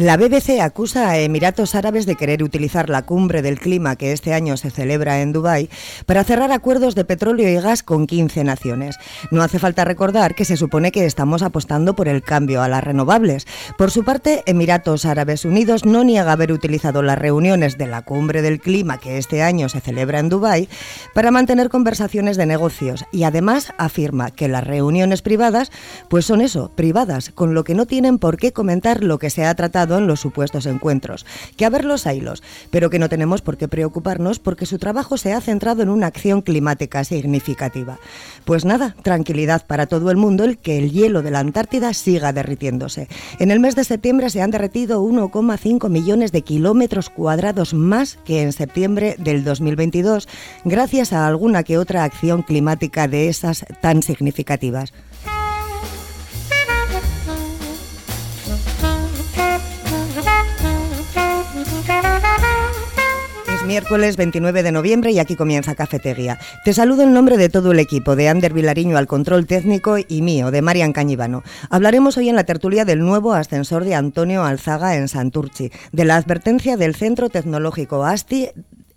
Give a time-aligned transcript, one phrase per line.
[0.00, 4.32] La BBC acusa a Emiratos Árabes de querer utilizar la cumbre del clima que este
[4.32, 5.68] año se celebra en Dubái
[6.06, 8.96] para cerrar acuerdos de petróleo y gas con 15 naciones.
[9.30, 12.82] No hace falta recordar que se supone que estamos apostando por el cambio a las
[12.82, 13.46] renovables.
[13.76, 18.40] Por su parte, Emiratos Árabes Unidos no niega haber utilizado las reuniones de la cumbre
[18.40, 20.70] del clima que este año se celebra en Dubái
[21.12, 25.70] para mantener conversaciones de negocios y además afirma que las reuniones privadas
[26.08, 29.44] pues son eso, privadas, con lo que no tienen por qué comentar lo que se
[29.44, 31.26] ha tratado en los supuestos encuentros,
[31.56, 35.32] que a verlos haylos, pero que no tenemos por qué preocuparnos porque su trabajo se
[35.32, 37.98] ha centrado en una acción climática significativa.
[38.44, 42.32] Pues nada, tranquilidad para todo el mundo el que el hielo de la Antártida siga
[42.32, 43.08] derritiéndose.
[43.38, 48.42] En el mes de septiembre se han derretido 1,5 millones de kilómetros cuadrados más que
[48.42, 50.28] en septiembre del 2022,
[50.64, 54.92] gracias a alguna que otra acción climática de esas tan significativas.
[63.70, 66.40] Miércoles 29 de noviembre y aquí comienza Cafetería.
[66.64, 70.22] Te saludo en nombre de todo el equipo, de Ander Vilariño al control técnico y
[70.22, 71.44] mío, de Marian Cañivano.
[71.68, 76.16] Hablaremos hoy en la tertulia del nuevo ascensor de Antonio Alzaga en Santurchi, de la
[76.16, 78.48] advertencia del Centro Tecnológico ASTI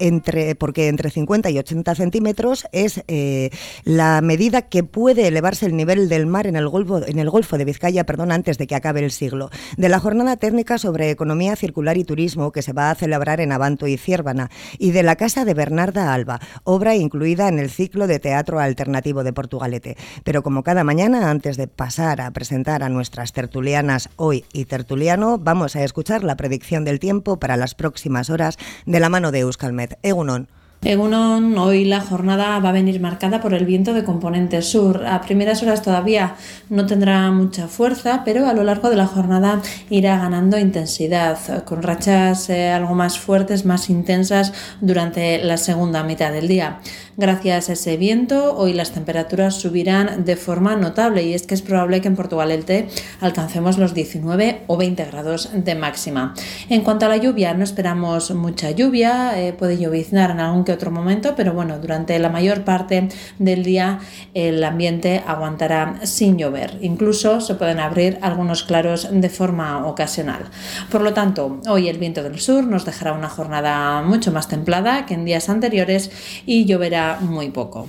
[0.03, 3.51] entre, porque entre 50 y 80 centímetros es eh,
[3.85, 7.57] la medida que puede elevarse el nivel del mar en el, Golfo, en el Golfo
[7.57, 9.49] de Vizcaya perdón, antes de que acabe el siglo.
[9.77, 13.53] De la jornada técnica sobre economía circular y turismo que se va a celebrar en
[13.53, 18.05] Abanto y Ciervana y de la Casa de Bernarda Alba, obra incluida en el ciclo
[18.05, 19.95] de teatro alternativo de Portugalete.
[20.25, 25.37] Pero como cada mañana, antes de pasar a presentar a nuestras tertulianas hoy y tertuliano,
[25.37, 29.39] vamos a escuchar la predicción del tiempo para las próximas horas de la mano de
[29.39, 29.92] Euskalmet.
[30.01, 30.47] Egunon.
[30.85, 35.05] Egunon, hoy la jornada va a venir marcada por el viento de componente sur.
[35.05, 36.35] A primeras horas todavía
[36.69, 41.83] no tendrá mucha fuerza, pero a lo largo de la jornada irá ganando intensidad, con
[41.83, 46.79] rachas eh, algo más fuertes, más intensas durante la segunda mitad del día.
[47.15, 51.61] Gracias a ese viento, hoy las temperaturas subirán de forma notable y es que es
[51.61, 52.87] probable que en Portugal el Té
[53.21, 56.33] alcancemos los 19 o 20 grados de máxima.
[56.69, 60.71] En cuanto a la lluvia, no esperamos mucha lluvia, eh, puede lloviznar en algún que
[60.71, 63.99] otro momento, pero bueno, durante la mayor parte del día
[64.33, 66.79] el ambiente aguantará sin llover.
[66.81, 70.45] Incluso se pueden abrir algunos claros de forma ocasional.
[70.89, 75.05] Por lo tanto, hoy el viento del sur nos dejará una jornada mucho más templada
[75.05, 76.09] que en días anteriores
[76.47, 77.87] y lloverá muy poco.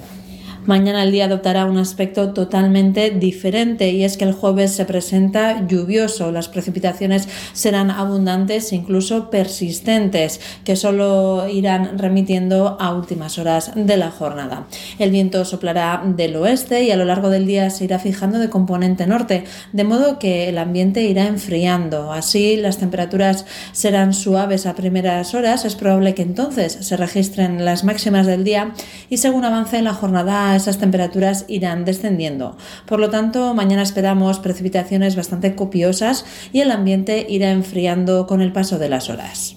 [0.66, 5.66] Mañana el día adoptará un aspecto totalmente diferente y es que el jueves se presenta
[5.66, 6.32] lluvioso.
[6.32, 13.98] Las precipitaciones serán abundantes e incluso persistentes, que solo irán remitiendo a últimas horas de
[13.98, 14.66] la jornada.
[14.98, 18.48] El viento soplará del oeste y a lo largo del día se irá fijando de
[18.48, 22.10] componente norte, de modo que el ambiente irá enfriando.
[22.10, 25.66] Así las temperaturas serán suaves a primeras horas.
[25.66, 28.72] Es probable que entonces se registren las máximas del día
[29.10, 32.56] y según avance la jornada esas temperaturas irán descendiendo.
[32.86, 38.52] Por lo tanto, mañana esperamos precipitaciones bastante copiosas y el ambiente irá enfriando con el
[38.52, 39.56] paso de las horas.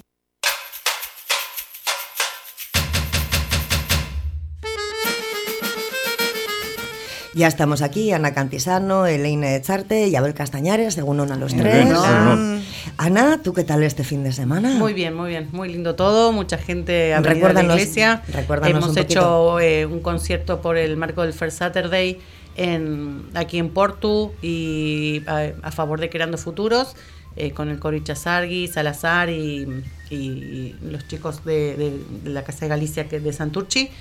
[7.38, 11.88] Ya estamos aquí, Ana Cantisano, Elena Echarte y Abel Castañares, según a los tres.
[12.98, 14.76] Ana, ¿tú qué tal este fin de semana?
[14.76, 18.24] Muy bien, muy bien, muy lindo todo, mucha gente a la iglesia.
[18.64, 22.20] Hemos hecho eh, un concierto por el marco del First Saturday
[22.56, 26.96] en, aquí en Porto y a, favor de Creando Futuros.
[27.40, 29.84] Eh, con el Cori Chazargui, Salazar y,
[30.82, 31.76] los chicos de,
[32.24, 33.92] de, la Casa de Galicia que de Santurchi.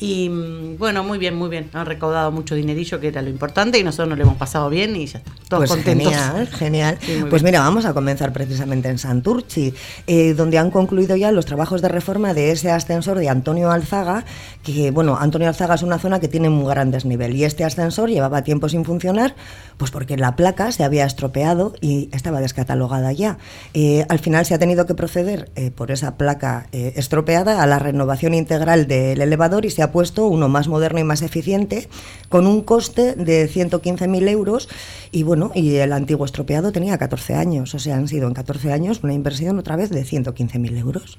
[0.00, 1.70] Y mm, bueno, muy bien, muy bien.
[1.72, 4.96] Han recaudado mucho dinerillo, que era lo importante, y nosotros nos lo hemos pasado bien
[4.96, 5.32] y ya está.
[5.48, 6.12] Todos pues contentos.
[6.12, 6.98] Genial, genial.
[7.30, 9.72] pues mira, vamos a comenzar precisamente en Santurchi,
[10.06, 14.24] eh, donde han concluido ya los trabajos de reforma de ese ascensor de Antonio Alzaga,
[14.64, 18.08] que bueno, Antonio Alzaga es una zona que tiene muy grandes niveles, y este ascensor
[18.08, 19.36] llevaba tiempo sin funcionar,
[19.76, 23.38] pues porque la placa se había estropeado y estaba descatalogada ya.
[23.74, 27.78] Eh, al final se ha tenido que proceder eh, por esa placa estropeada a la
[27.78, 31.88] renovación integral del elevador y se ha puesto uno más moderno y más eficiente,
[32.28, 34.68] con un coste de 115.000 euros.
[35.10, 38.72] Y bueno, y el antiguo estropeado tenía 14 años, o sea, han sido en 14
[38.72, 41.18] años una inversión otra vez de 115.000 euros.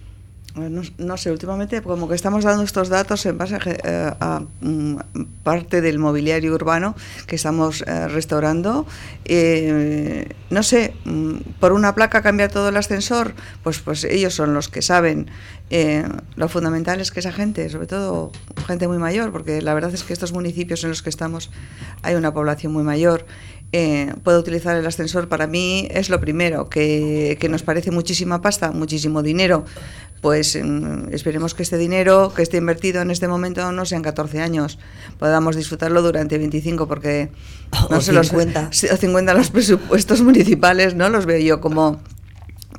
[0.55, 4.95] No, sé, últimamente como que estamos dando estos datos en base a, eh, mm,
[5.43, 6.95] parte del mobiliario urbano
[7.27, 8.85] que estamos eh, restaurando.
[9.25, 14.53] Eh, no sé, mm, por una placa cambiar todo el ascensor, pues, pues ellos son
[14.53, 15.29] los que saben.
[16.35, 18.31] lo fundamental es que esa gente, sobre todo
[18.67, 21.49] gente muy mayor, porque la verdad es que estos municipios en los que estamos
[22.03, 23.25] hay una población muy mayor
[23.77, 28.71] eh, puedo utilizar el ascensor, para mí es lo primero, que, nos parece muchísima pasta,
[28.71, 29.65] muchísimo dinero.
[30.25, 34.41] Pues mm, esperemos que este dinero que esté invertido en este momento no sean 14
[34.41, 34.79] años,
[35.19, 37.29] podamos disfrutarlo durante 25, porque
[37.91, 38.69] no o 50.
[38.71, 41.09] Los, 50 los presupuestos municipales, ¿no?
[41.09, 42.01] Los veo yo como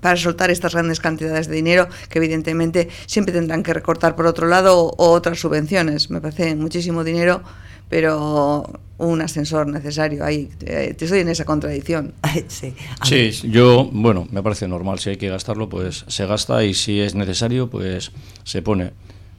[0.00, 4.49] para soltar estas grandes cantidades de dinero que evidentemente siempre tendrán que recortar por otro
[4.49, 6.10] lado o, o otras subvenciones.
[6.10, 7.44] Me parece muchísimo dinero
[7.88, 10.25] pero un ascensor necesario.
[10.25, 12.14] Ahí te estoy en esa contradicción.
[12.48, 12.75] sí.
[13.04, 14.98] sí, yo, bueno, me parece normal.
[14.98, 18.12] Si hay que gastarlo, pues se gasta y si es necesario, pues
[18.44, 18.93] se pone.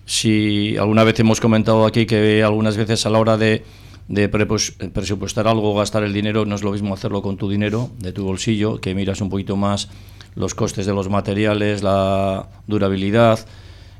[0.05, 3.63] Si alguna vez hemos comentado aquí que algunas veces a la hora de,
[4.07, 8.13] de presupuestar algo, gastar el dinero, no es lo mismo hacerlo con tu dinero, de
[8.13, 9.89] tu bolsillo, que miras un poquito más
[10.35, 13.39] los costes de los materiales, la durabilidad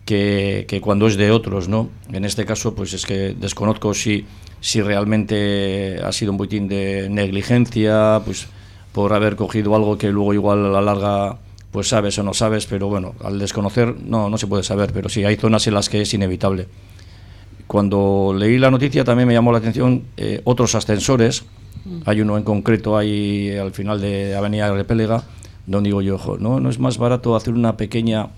[0.07, 1.89] que, cuando es de otros, ¿no?
[2.12, 4.25] En este caso, pues es que desconozco si,
[4.62, 8.48] si realmente ha sido un botín de negligencia, pues
[8.92, 11.38] por haber cogido algo que luego igual a la larga
[11.71, 15.09] pues sabes o no sabes, pero bueno, al desconocer no, no se puede saber, pero
[15.09, 16.68] sí hay zonas en las que es inevitable.
[17.68, 21.44] Cuando leí la noticia también me llamó la atención eh, otros ascensores,
[21.86, 22.00] mm.
[22.06, 25.24] hay uno en concreto ahí al final de Avenida Repélega,
[25.68, 28.30] donde digo yo, no, no es más barato hacer una pequeña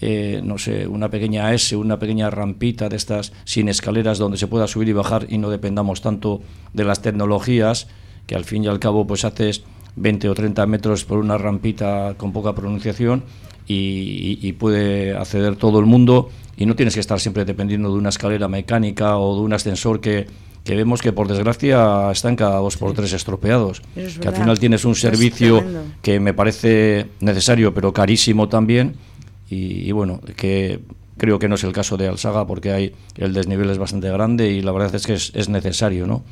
[0.00, 4.46] eh, no sé, una pequeña S, una pequeña rampita de estas sin escaleras donde se
[4.46, 6.42] pueda subir y bajar y no dependamos tanto
[6.74, 7.88] de las tecnologías,
[8.26, 9.62] que al fin y al cabo pues haces
[9.96, 13.24] 20 o 30 metros por una rampita con poca pronunciación
[13.66, 18.10] y, puede acceder todo el mundo y no tienes que estar siempre dependiendo de una
[18.10, 20.26] escalera mecánica o de un ascensor que,
[20.64, 23.82] que vemos que por desgracia están cada dos por tres estropeados.
[23.94, 25.64] Que al final tienes un servicio
[26.00, 28.94] que me parece necesario pero carísimo también
[29.48, 30.80] y, bueno, que
[31.16, 34.50] creo que no es el caso de Alsaga porque hay el desnivel es bastante grande
[34.50, 36.24] y la verdad es que es, necesario, ¿no?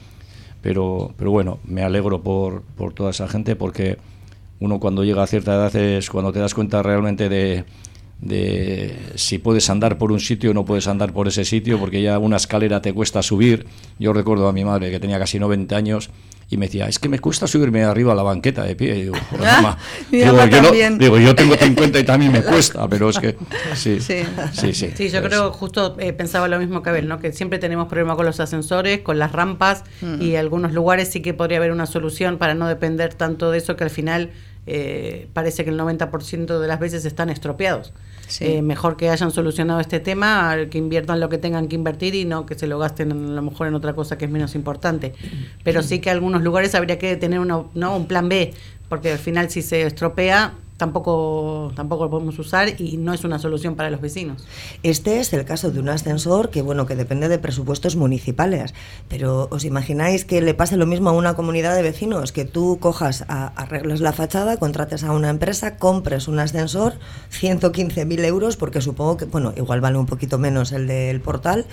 [0.63, 3.99] Pero, pero bueno, me alegro por, por toda esa gente porque
[4.61, 7.65] uno cuando llega a cierta edad es cuando te das cuenta realmente de,
[8.21, 12.03] de si puedes andar por un sitio o no puedes andar por ese sitio, porque
[12.03, 13.67] ya una escalera te cuesta subir.
[13.99, 16.11] Yo recuerdo a mi madre que tenía casi 90 años
[16.51, 18.97] y me decía, es que me cuesta subirme arriba a la banqueta de pie.
[18.97, 19.77] Y digo, ah,
[20.99, 23.37] digo, yo tengo 50 y también me cuesta, pero es que
[23.75, 24.25] sí, sí,
[24.73, 24.91] sí.
[24.95, 27.19] Sí, yo creo, justo eh, pensaba lo mismo que Abel, ¿no?
[27.19, 30.23] que siempre tenemos problemas con los ascensores, con las rampas mm.
[30.23, 33.77] y algunos lugares sí que podría haber una solución para no depender tanto de eso
[33.77, 34.31] que al final
[34.67, 37.93] eh, parece que el 90% de las veces están estropeados.
[38.41, 42.25] Eh, mejor que hayan solucionado este tema, que inviertan lo que tengan que invertir y
[42.25, 45.15] no que se lo gasten a lo mejor en otra cosa que es menos importante.
[45.63, 47.71] Pero sí que algunos lugares habría que tener ¿no?
[47.75, 48.55] un plan B,
[48.89, 53.39] porque al final si se estropea tampoco, tampoco lo podemos usar y no es una
[53.39, 54.45] solución para los vecinos.
[54.83, 58.75] Este es el caso de un ascensor que, bueno, que depende de presupuestos municipales,
[59.09, 62.33] pero ¿os imagináis que le pase lo mismo a una comunidad de vecinos?
[62.33, 66.95] Que tú cojas, a, arregles la fachada, contrates a una empresa, compres un ascensor,
[67.33, 71.67] 115.000 euros, porque supongo que, bueno, igual vale un poquito menos el del portal,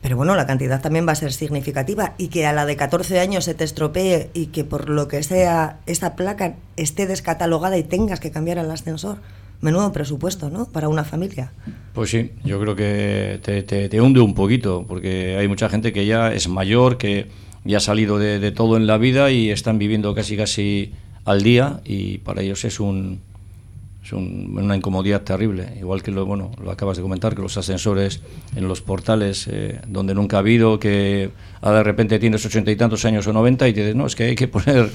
[0.00, 3.18] pero bueno, la cantidad también va a ser significativa y que a la de 14
[3.18, 7.82] años se te estropee y que por lo que sea esta placa esté descatalogada y
[7.82, 9.18] tengas que cambiar el ascensor.
[9.60, 10.66] Menudo presupuesto, ¿no?
[10.66, 11.50] Para una familia.
[11.92, 16.06] Pues sí, yo creo que te, te, hunde un poquito, porque hay mucha gente que
[16.06, 17.26] ya es mayor, que
[17.64, 20.92] ya ha salido de, de todo en la vida y están viviendo casi casi
[21.24, 23.20] al día y para ellos es un,
[24.08, 28.20] es una incomodidad terrible, igual que lo, bueno, lo acabas de comentar, que los ascensores
[28.56, 31.30] en los portales eh, donde nunca ha habido, que
[31.62, 34.34] de repente tienes ochenta y tantos años o noventa y dices, no, es que hay
[34.34, 34.90] que poner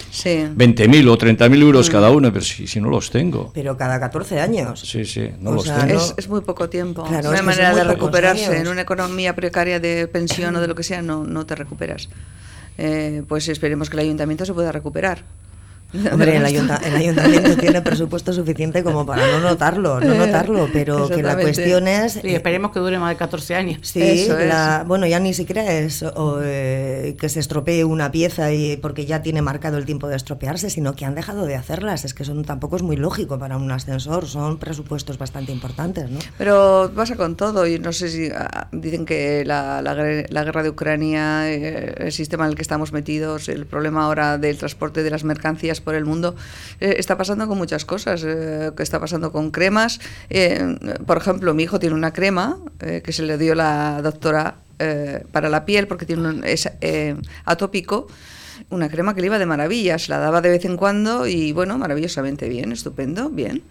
[0.55, 2.15] veinte mil o treinta mil euros cada mm.
[2.15, 3.51] uno, pero si, si, no los tengo.
[3.53, 4.79] Pero cada 14 años.
[4.79, 6.01] Sí, sí, no los tengo.
[6.17, 7.07] Es, muy poco tiempo.
[7.07, 8.57] no hay manera de recuperarse.
[8.57, 12.09] En una economía precaria de pensión o de lo que sea, no, no te recuperas.
[12.77, 15.23] Eh, pues esperemos que el ayuntamiento se pueda recuperar.
[16.11, 21.35] Hombre, el, ayuntamiento tiene presupuesto suficiente como para no notarlo, no notarlo, pero que la
[21.35, 22.13] cuestión es...
[22.13, 23.79] Sí, esperemos que dure más de 14 años.
[23.83, 24.27] Sí,
[24.87, 26.03] bueno, ya ni siquiera es
[26.43, 30.69] eh, que se estropee una pieza y porque ya tiene marcado el tiempo de estropearse,
[30.69, 32.05] sino que han dejado de hacerlas.
[32.05, 36.19] Es que eso tampoco es muy lógico para un ascensor, son presupuestos bastante importantes, ¿no?
[36.37, 40.69] Pero pasa con todo, y no sé si ah, dicen que la, la, guerra de
[40.69, 45.09] Ucrania, eh, el sistema en el que estamos metidos, el problema ahora del transporte de
[45.09, 46.35] las mercancías por el mundo,
[46.79, 49.99] eh, está pasando con muchas cosas, eh, que está pasando con cremas.
[50.29, 54.55] Eh, por ejemplo, mi hijo tiene una crema que se le dio la doctora
[55.31, 56.69] para la piel porque tiene un, es
[57.45, 58.07] atópico
[58.69, 61.51] una crema que le iba de maravilla, se la daba de vez en cuando y
[61.51, 63.63] bueno, maravillosamente bien, estupendo, bien.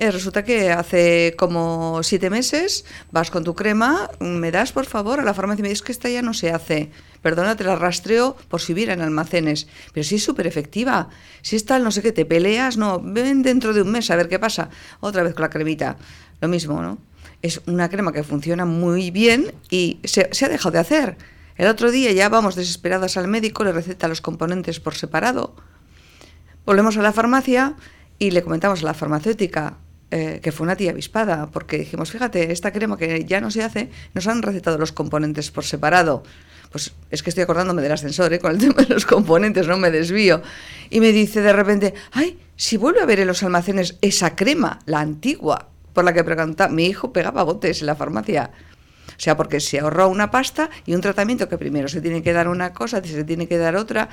[0.00, 5.20] Eh, resulta que hace como siete meses vas con tu crema, me das por favor
[5.20, 6.90] a la farmacia y me dices que esta ya no se hace.
[7.20, 9.68] Perdona, te la rastreo por si hubiera en almacenes.
[9.92, 11.10] Pero sí es súper efectiva.
[11.42, 14.16] Si es tal, no sé qué, te peleas, no, ven dentro de un mes a
[14.16, 14.70] ver qué pasa.
[15.00, 15.98] Otra vez con la cremita.
[16.40, 16.96] Lo mismo, ¿no?
[17.42, 21.18] Es una crema que funciona muy bien y se ha dejado de hacer.
[21.56, 25.56] El otro día ya vamos desesperadas al médico, le receta los componentes por separado.
[26.64, 27.74] Volvemos a la farmacia
[28.18, 29.76] y le comentamos a la farmacéutica,
[30.10, 33.62] eh, que fue una tía avispada, porque dijimos, fíjate, esta crema que ya no se
[33.62, 36.24] hace, nos han recetado los componentes por separado.
[36.72, 38.38] Pues es que estoy acordándome del ascensor, ¿eh?
[38.38, 40.42] con el tema de los componentes, no me desvío.
[40.90, 44.80] Y me dice de repente, ay, si vuelve a ver en los almacenes esa crema,
[44.86, 48.50] la antigua, por la que preguntaba, mi hijo pegaba botes en la farmacia.
[49.08, 52.32] O sea, porque se ahorró una pasta y un tratamiento que primero se tiene que
[52.32, 54.08] dar una cosa, se tiene que dar otra.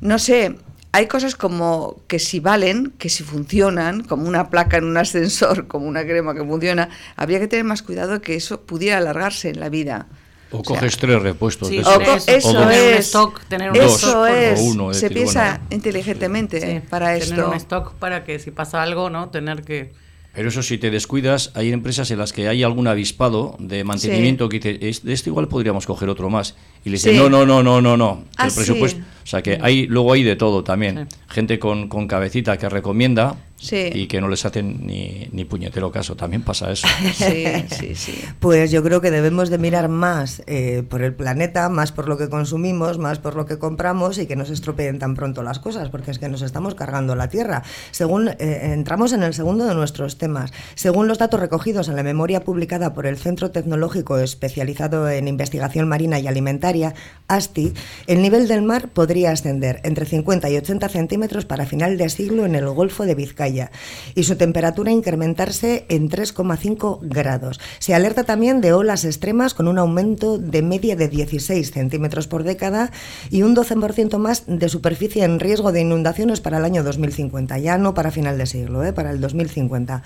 [0.00, 0.56] No sé,
[0.94, 5.66] hay cosas como que si valen, que si funcionan, como una placa en un ascensor,
[5.68, 9.48] como una crema que funciona, habría que tener más cuidado de que eso pudiera alargarse
[9.48, 10.06] en la vida.
[10.52, 11.66] O, coges tres repuestos.
[11.66, 13.06] Sí, o eso, es.
[13.06, 14.60] Stock, tener un eso es.
[14.60, 17.34] Uno, se piensa inteligentemente para esto.
[17.34, 19.30] Tener un stock para que si pasa algo, ¿no?
[19.30, 19.92] Tener que
[20.34, 24.48] pero eso si te descuidas, hay empresas en las que hay algún avispado de mantenimiento
[24.48, 26.56] que dice, de este igual podríamos coger otro más.
[26.84, 28.24] Y le dicen, no, no, no, no, no, no.
[28.24, 29.00] el ah, presupuesto.
[29.24, 31.08] O sea que hay, luego hay de todo también.
[31.28, 33.36] Gente con, con cabecita que recomienda
[33.72, 36.16] y que no les hacen ni, ni, puñetero caso.
[36.16, 36.86] También pasa eso.
[37.14, 38.24] Sí, sí, sí.
[38.40, 42.18] Pues yo creo que debemos de mirar más eh, por el planeta, más por lo
[42.18, 45.58] que consumimos, más por lo que compramos y que no se estropeen tan pronto las
[45.58, 47.62] cosas, porque es que nos estamos cargando la Tierra.
[47.92, 52.02] Según eh, entramos en el segundo de nuestros temas, según los datos recogidos en la
[52.02, 56.94] memoria publicada por el Centro Tecnológico especializado en investigación marina y alimentaria,
[57.28, 57.72] ASTI,
[58.06, 62.44] el nivel del mar podría ascender entre 50 y 80 centímetros para final de siglo
[62.44, 63.70] en el Golfo de Vizcaya
[64.14, 67.60] y su temperatura incrementarse en 3,5 grados.
[67.78, 72.42] Se alerta también de olas extremas con un aumento de media de 16 centímetros por
[72.42, 72.90] década
[73.30, 77.78] y un 12% más de superficie en riesgo de inundaciones para el año 2050, ya
[77.78, 78.92] no para final de siglo, ¿eh?
[78.92, 80.02] para el 2050.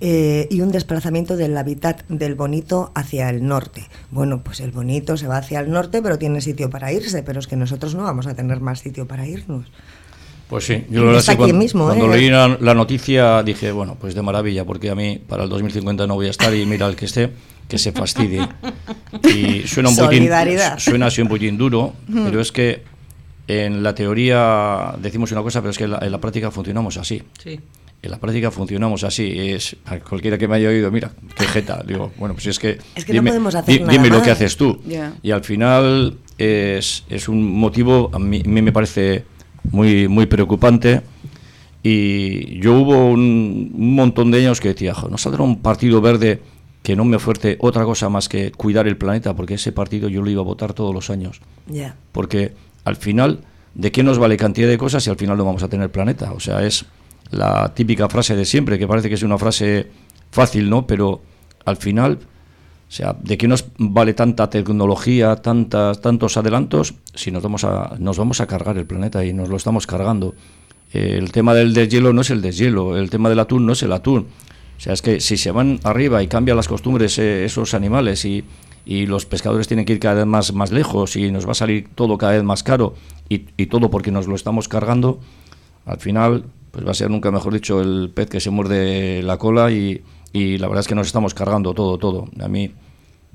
[0.00, 3.88] Eh, y un desplazamiento del hábitat del bonito hacia el norte.
[4.10, 7.40] Bueno, pues el bonito se va hacia el norte, pero tiene sitio para irse, pero
[7.40, 9.66] es que nosotros no vamos a tener más sitio para irnos.
[10.48, 12.18] Pues sí, yo lo cuando, mismo, cuando ¿eh?
[12.18, 16.14] leí la, noticia dije, bueno, pues de maravilla, porque a mí para el 2050 no
[16.14, 17.30] voy a estar y mira el que esté,
[17.66, 18.46] que se fastidie.
[19.34, 20.28] Y suena un poquín,
[20.76, 22.82] suena así un poquín duro, pero es que
[23.48, 27.22] en la teoría decimos una cosa, pero es que en la, práctica funcionamos así.
[27.42, 27.58] Sí.
[28.02, 29.32] En la práctica funcionamos así.
[29.36, 29.76] Es
[30.08, 31.82] cualquiera que me haya oído, mira, qué jeta.
[31.86, 34.80] Digo, bueno, pues es que, dime, no podemos hacer dime lo que haces tú.
[35.22, 39.24] Y al final es, es un motivo, a mí, a mí me parece
[39.70, 41.02] muy, muy preocupante.
[41.82, 46.40] Y yo hubo un, montón de años que decía, no saldrá un partido verde
[46.82, 50.22] que no me ofrece otra cosa más que cuidar el planeta, porque ese partido yo
[50.22, 51.40] lo iba a votar todos los años.
[52.12, 52.52] Porque
[52.84, 53.40] al final,
[53.74, 56.32] ¿de qué nos vale cantidad de cosas si al final no vamos a tener planeta?
[56.32, 56.84] O sea, es
[57.30, 59.88] la típica frase de siempre, que parece que es una frase
[60.30, 60.86] fácil, ¿no?
[60.86, 61.22] Pero
[61.64, 62.18] al final
[62.92, 67.96] o sea, ¿de qué nos vale tanta tecnología, tantas, tantos adelantos si nos vamos, a,
[67.98, 70.34] nos vamos a cargar el planeta y nos lo estamos cargando?
[70.92, 73.92] el tema del deshielo no es el deshielo, el tema del atún no es el
[73.92, 74.26] atún.
[74.76, 78.26] O sea, es que si se van arriba y cambian las costumbres eh, esos animales
[78.26, 78.44] y,
[78.84, 81.54] y, los pescadores tienen que ir cada vez más, más lejos y nos va a
[81.54, 82.94] salir todo cada vez más caro
[83.30, 85.18] y, y todo porque nos lo estamos cargando,
[85.86, 89.36] al final pues va a ser nunca mejor dicho el pez que se muerde la
[89.36, 90.02] cola y,
[90.32, 92.28] y la verdad es que nos estamos cargando todo, todo.
[92.40, 92.72] A mí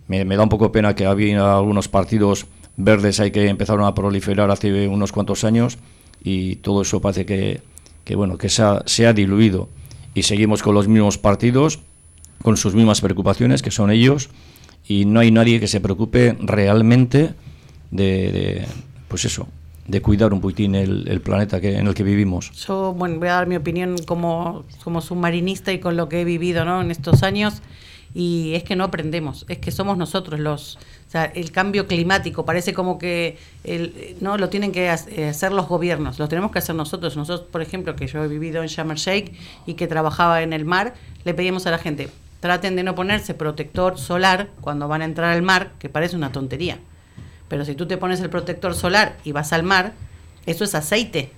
[0.07, 4.51] me, da un poco pena que había algunos partidos verdes ahí que empezaron a proliferar
[4.51, 5.77] hace unos cuantos años
[6.23, 7.61] y todo eso parece que,
[8.03, 9.69] que bueno, que se ha, se ha diluido
[10.13, 11.79] y seguimos con los mismos partidos,
[12.41, 14.29] con sus mismas preocupaciones, que son ellos,
[14.87, 17.35] y no hay nadie que se preocupe realmente
[17.91, 18.65] de,
[19.07, 19.47] pues eso,
[19.87, 22.51] de cuidar un poquitín el, el, planeta que, en el que vivimos.
[22.67, 26.25] Yo, bueno, voy a dar mi opinión como, como submarinista y con lo que he
[26.25, 26.81] vivido ¿no?
[26.81, 27.61] en estos años,
[28.13, 30.77] y es que no aprendemos, es que somos nosotros los...
[31.07, 35.69] O sea, el cambio climático parece como que el, no lo tienen que hacer los
[35.69, 37.15] gobiernos, lo tenemos que hacer nosotros.
[37.15, 39.31] Nosotros, por ejemplo, que yo he vivido en Sharm el
[39.65, 42.09] y que trabajaba en el mar, le pedimos a la gente,
[42.41, 46.33] traten de no ponerse protector solar cuando van a entrar al mar, que parece una
[46.33, 46.77] tontería
[47.47, 49.93] pero si tú te pones el protector solar y vas al mar,
[50.45, 51.31] eso es aceite.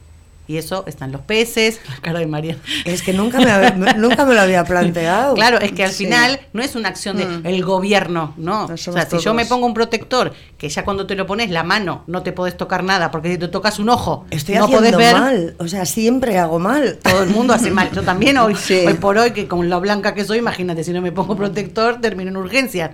[0.50, 2.58] Y eso está en los peces, la cara de María.
[2.84, 5.36] Es que nunca me, nunca me lo había planteado.
[5.36, 7.62] Claro, es que al final no es una acción del de mm.
[7.64, 8.66] gobierno, no.
[8.66, 11.62] o sea, si yo me pongo un protector, que ya cuando te lo pones la
[11.62, 14.98] mano no te puedes tocar nada, porque si te tocas un ojo, Estoy no puedes
[14.98, 15.16] ver.
[15.16, 15.56] mal.
[15.60, 16.98] O sea, siempre hago mal.
[17.04, 17.92] Todo el mundo hace mal.
[17.92, 18.56] Yo también hoy,
[18.88, 22.02] hoy por hoy, que con la blanca que soy, imagínate, si no me pongo protector,
[22.02, 22.90] termino en urgencias.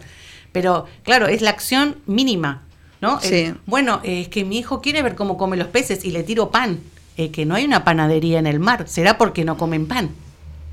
[0.51, 2.64] Pero claro, es la acción mínima.
[3.05, 3.19] ¿No?
[3.21, 3.53] Sí.
[3.67, 6.79] bueno, es que mi hijo quiere ver cómo come los peces y le tiro pan.
[7.17, 10.09] Eh, que no hay una panadería en el mar, será porque no comen pan,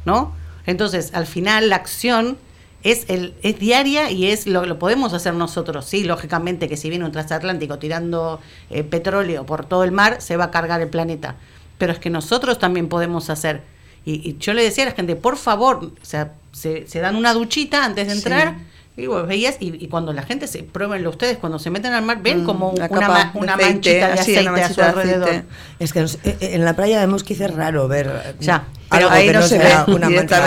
[0.04, 0.32] ¿no?
[0.66, 2.36] Entonces, al final, la acción
[2.82, 5.84] es, el, es diaria y es lo, lo podemos hacer nosotros.
[5.84, 10.36] Sí, lógicamente que si viene un transatlántico tirando eh, petróleo por todo el mar, se
[10.36, 11.36] va a cargar el planeta.
[11.78, 13.62] Pero es que nosotros también podemos hacer.
[14.04, 17.34] Y, yo le decía a la gente, por favor, o sea, se, se dan una
[17.34, 18.56] duchita antes de entrar.
[18.94, 22.20] Y vos veías, y, cuando la gente se, pruébenlo ustedes, cuando se meten al mar,
[22.22, 25.44] ven mm, como una, una manchita de aceite, a su alrededor.
[25.78, 26.04] Es que
[26.40, 28.36] en la playa de Mosquiz es raro ver.
[28.40, 30.44] Ya, pero ahí no, se, ve una mancha.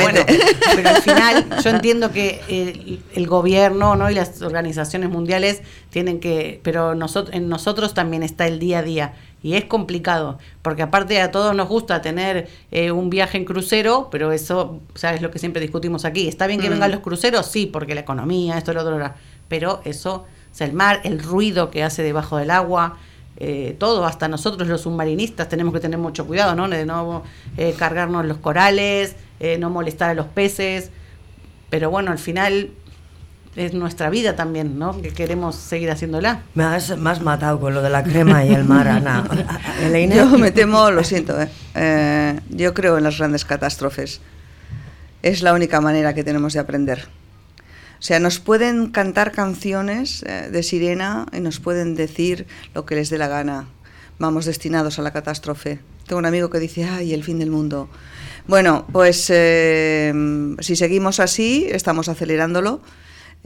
[0.75, 4.09] pero al final, yo entiendo que el, el, gobierno ¿no?
[4.09, 6.59] y las organizaciones mundiales tienen que.
[6.63, 9.13] Pero nosotros, en nosotros también está el día a día
[9.45, 14.07] y es complicado, porque aparte a todos nos gusta tener eh, un viaje en crucero,
[14.09, 16.27] pero eso, ¿sabes lo que siempre discutimos aquí?
[16.27, 16.71] ¿Está bien que mm.
[16.71, 17.45] vengan los cruceros?
[17.45, 19.13] Sí, porque la economía, esto, lo otro,
[19.47, 22.97] pero eso, o sea, el mar, el ruido que hace debajo del agua,
[23.37, 26.67] eh, todo, hasta nosotros los submarinistas tenemos que tener mucho cuidado, ¿no?
[26.67, 27.23] De no
[27.57, 29.15] eh, cargarnos los corales,
[29.59, 30.91] no molestar a los peces,
[31.69, 32.71] pero bueno, al final
[33.55, 35.01] es nuestra vida también, ¿no?
[35.01, 36.41] Que queremos seguir haciéndola.
[36.55, 36.89] Me has,
[37.21, 39.23] matado con lo de la crema y el mar, Ana.
[40.13, 41.49] Yo me temo, lo siento, ¿eh?
[41.75, 42.39] ¿eh?
[42.49, 44.19] yo creo en las grandes catástrofes.
[45.21, 47.07] Es la única manera que tenemos de aprender.
[47.99, 52.95] O sea, nos pueden cantar canciones eh, de sirena y nos pueden decir lo que
[52.95, 53.67] les dé la gana.
[54.19, 55.79] Vamos destinados a la catástrofe.
[56.07, 57.89] Tengo un amigo que dice, ay, el fin del mundo.
[58.47, 60.13] Bueno, pues eh,
[60.59, 62.81] si seguimos así, estamos acelerándolo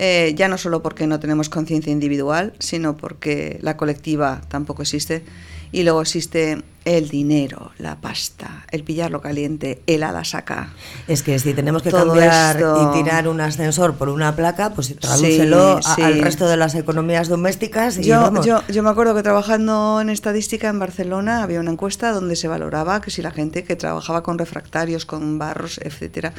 [0.02, 5.24] eh, ya no solo porque no tenemos conciencia individual, sino porque la colectiva tampoco existe.
[5.72, 10.74] Y luego existe el dinero, la pasta, el pillarlo caliente, el ala saca.
[11.08, 15.80] Es que si tenemos que cambiar y tirar un ascensor por una placa, pues tradúcelo
[15.98, 17.98] al resto de las economías domésticas.
[17.98, 22.12] Y yo, yo, yo, me acuerdo que trabajando en estadística en Barcelona había una encuesta
[22.12, 26.34] donde se valoraba que si la gente que trabajaba con refractarios, con barros, etcétera,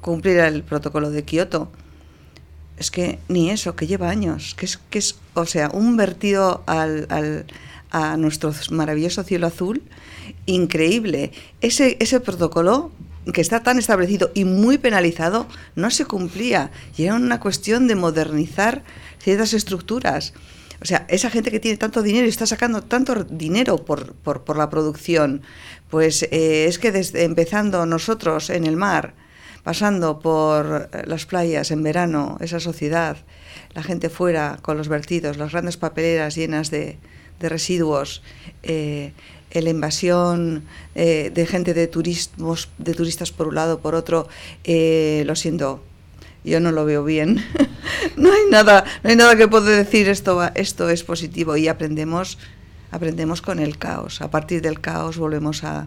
[0.00, 1.70] cumpliera el protocolo de Kioto
[2.76, 6.62] es que ni eso, que lleva años, que es, que es o sea, un vertido
[6.66, 7.46] al, al,
[7.94, 9.80] a nuestro maravilloso cielo azul
[10.46, 11.30] increíble.
[11.60, 12.90] Ese, ese protocolo
[13.32, 17.94] que está tan establecido y muy penalizado no se cumplía y era una cuestión de
[17.94, 18.82] modernizar
[19.20, 20.34] ciertas estructuras.
[20.82, 24.56] O sea, esa gente que tiene tanto dinero y está sacando tanto dinero por, por,
[24.56, 25.42] la producción,
[25.88, 29.14] pues eh, es que desde empezando nosotros en el mar,
[29.62, 33.18] pasando por eh, las playas en verano, esa sociedad,
[33.72, 36.98] la gente fuera con los vertidos, las grandes papeleras llenas de,
[37.40, 38.22] residuos,
[38.62, 39.12] eh,
[39.52, 44.28] la invasión eh, de gente de, turismos, de turistas por un lado, por otro,
[44.64, 45.82] lo siento,
[46.42, 47.44] yo no lo veo bien.
[48.16, 52.38] no hay nada, no hay nada que pueda decir esto, esto es positivo y aprendemos,
[52.90, 54.20] aprendemos con el caos.
[54.20, 55.86] A partir del caos volvemos a,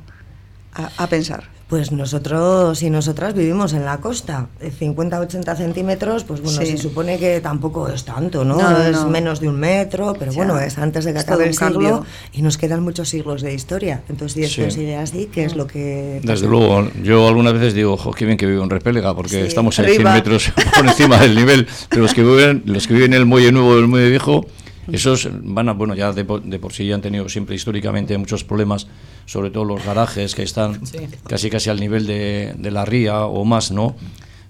[0.73, 1.56] a pensar.
[1.67, 7.41] Pues nosotros y nosotras vivimos en la costa, 50-80 centímetros, pues bueno, se supone que
[7.41, 8.57] tampoco es tanto, ¿no?
[8.87, 12.41] es menos de un metro, pero bueno, es antes de que acabe el siglo y
[12.41, 14.01] nos quedan muchos siglos de historia.
[14.07, 16.21] Entonces, si esto sigue así, ¿qué es lo que...?
[16.23, 19.77] Desde luego, yo algunas veces digo, ojo, qué bien que vivo en Repélega, porque estamos
[19.79, 23.19] a 100 metros por encima del nivel, pero los que viven, los que viven en
[23.19, 24.45] el Muelle Nuevo del Muelle Viejo
[24.91, 28.87] esos van a, bueno, ya de, por sí ya han tenido siempre históricamente muchos problemas,
[29.25, 30.81] sobre todo los garajes que están
[31.27, 33.95] casi casi al nivel de, de, la ría o más, ¿no?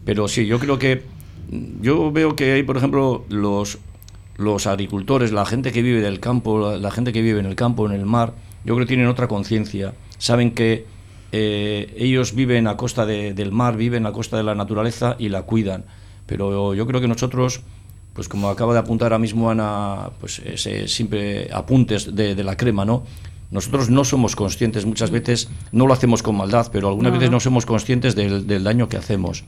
[0.05, 1.03] Pero sí, yo creo que,
[1.81, 3.79] yo veo que hay, por ejemplo, los,
[4.37, 7.85] los agricultores, la gente que vive del campo, la, gente que vive en el campo,
[7.85, 10.85] en el mar, yo creo que tienen otra conciencia, saben que
[11.31, 15.43] eh, ellos viven a costa del mar, viven a costa de la naturaleza y la
[15.43, 15.85] cuidan.
[16.25, 17.61] Pero yo creo que nosotros
[18.17, 22.83] pues como acaba de apuntar ahora mismo Ana, pues ese simple apuntes de la crema,
[22.83, 23.03] ¿no?
[23.49, 27.39] Nosotros no somos conscientes, muchas veces no lo hacemos con maldad, pero algunas veces no
[27.39, 29.45] somos conscientes del, daño que hacemos.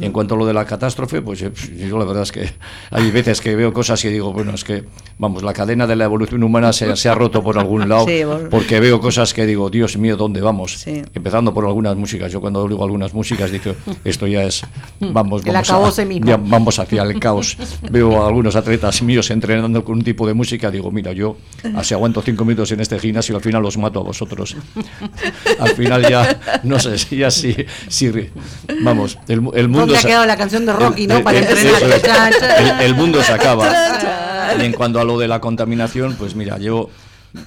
[0.00, 1.50] En cuanto a lo de la catástrofe, pues eh,
[1.88, 2.48] yo la verdad es que
[2.90, 4.84] hay veces que veo cosas y digo, bueno, es que,
[5.18, 8.06] vamos, la cadena de la evolución humana se, ha roto por algún lado,
[8.50, 10.86] porque veo cosas que digo, Dios mío, ¿dónde vamos?
[10.86, 12.30] Empezando por algunas músicas.
[12.30, 14.62] Yo cuando oigo algunas músicas digo, esto ya es,
[15.00, 15.96] vamos, vamos,
[16.48, 17.56] vamos hacia el caos.
[17.90, 21.36] veo a algunos atletas míos entrenando con un tipo de música, digo, mira, yo
[21.74, 24.54] así aguanto cinco minutos en este gimnasio al final os mato a vosotros.
[25.58, 27.56] al final ya, no sé, ya sí,
[27.88, 28.12] sí
[28.82, 29.94] vamos, el, el mundo...
[29.96, 31.22] ha quedado la canción de Rocky, ¿no?
[31.24, 33.72] Para el mundo se acaba.
[34.58, 36.90] Y en cuanto a lo de la contaminación, pues mira, yo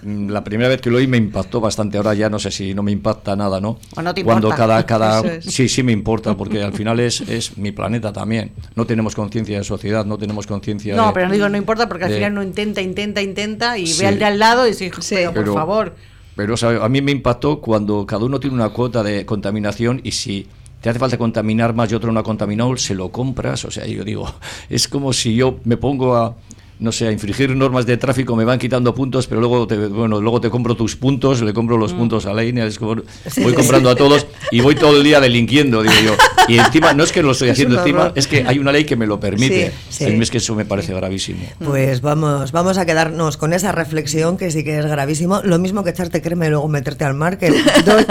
[0.05, 2.83] la primera vez que lo oí me impactó bastante, ahora ya no sé si no
[2.83, 3.79] me impacta nada, ¿no?
[4.23, 8.51] Cuando cada, cada sí, sí me importa, porque al final es, es mi planeta también.
[8.75, 12.05] No tenemos conciencia de sociedad, no tenemos conciencia No, pero no digo no importa porque
[12.05, 15.33] al final uno intenta, intenta, intenta y ve al de al lado y dice, pero,
[15.33, 15.95] por favor.
[16.35, 20.47] Pero a mí me impactó cuando cada uno tiene una cuota de contaminación y si
[20.81, 23.65] te hace falta contaminar más y otro no ha contaminado, se lo compras.
[23.65, 24.33] O sea, yo digo,
[24.69, 26.35] es como si yo me pongo a,
[26.83, 30.19] no sé, a infringir normas de tráfico me van quitando puntos, pero luego te, bueno,
[30.19, 31.97] luego te compro tus puntos, le compro los mm.
[31.97, 35.95] puntos a la es voy comprando a todos y voy todo el día delinquiendo, digo
[36.03, 36.13] yo.
[36.49, 38.97] Y encima, no es que lo estoy haciendo encima, es que hay una ley que
[38.97, 39.71] me lo permite.
[39.97, 41.39] Es que eso me parece gravísimo.
[41.63, 45.39] Pues vamos, vamos a quedarnos con esa reflexión que sí que es gravísimo.
[45.41, 47.49] Lo mismo que echarte crema y luego meterte al mar, que
[47.85, 48.05] doy,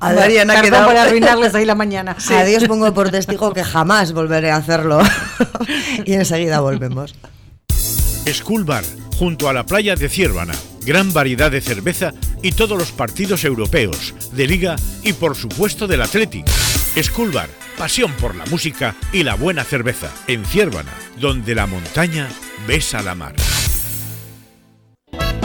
[0.00, 2.16] Mariana, quedado para arruinarles ahí la mañana.
[2.30, 5.00] A Dios pongo por testigo que jamás volveré a hacerlo.
[6.04, 7.16] y enseguida volvemos.
[8.32, 8.84] School Bar,
[9.16, 10.54] junto a la playa de Ciervana.
[10.84, 12.12] Gran variedad de cerveza
[12.42, 16.46] y todos los partidos europeos, de liga y por supuesto del Athletic.
[17.02, 20.10] School Bar, pasión por la música y la buena cerveza.
[20.26, 22.28] En Ciervana, donde la montaña
[22.66, 23.34] besa la mar.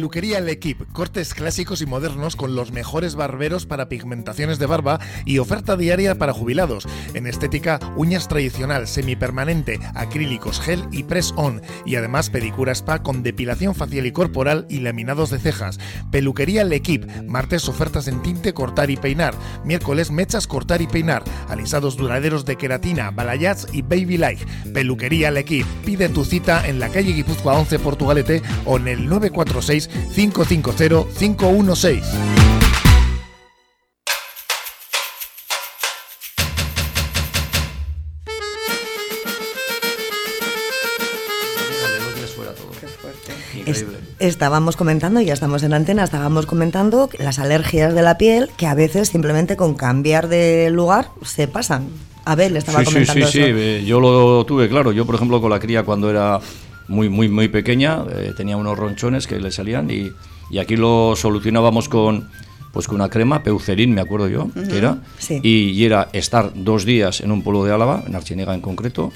[0.00, 4.98] Peluquería El Equip, cortes clásicos y modernos con los mejores barberos para pigmentaciones de barba
[5.26, 6.88] y oferta diaria para jubilados.
[7.12, 11.60] En estética, uñas tradicional, semipermanente, acrílicos, gel y press-on.
[11.84, 15.78] Y además pedicura spa con depilación facial y corporal y laminados de cejas.
[16.10, 19.34] Peluquería El Equip, martes ofertas en tinte, cortar y peinar.
[19.66, 21.24] Miércoles mechas, cortar y peinar.
[21.50, 24.46] Alisados duraderos de queratina, balayage y baby life.
[24.72, 25.66] Peluquería El Equip.
[25.84, 32.04] Pide tu cita en la calle Guipúzcoa 11 Portugalete o en el 946 550 516.
[44.20, 48.74] estábamos comentando, ya estamos en antena, estábamos comentando las alergias de la piel que a
[48.74, 51.88] veces simplemente con cambiar de lugar se pasan.
[52.24, 53.26] A ver, le estaba comentando.
[53.26, 54.92] Sí, sí, sí, eh, yo lo tuve, claro.
[54.92, 56.38] Yo, por ejemplo, con la cría cuando era
[56.90, 60.10] muy, muy, muy pequeña, eh, tenía unos ronchones que le salían y,
[60.50, 62.28] y, aquí lo solucionábamos con,
[62.72, 64.98] pues con una crema, peucerín, me acuerdo yo, que era,
[65.42, 69.12] y, era estar dos días en un pueblo de Álava, en Archinega en concreto,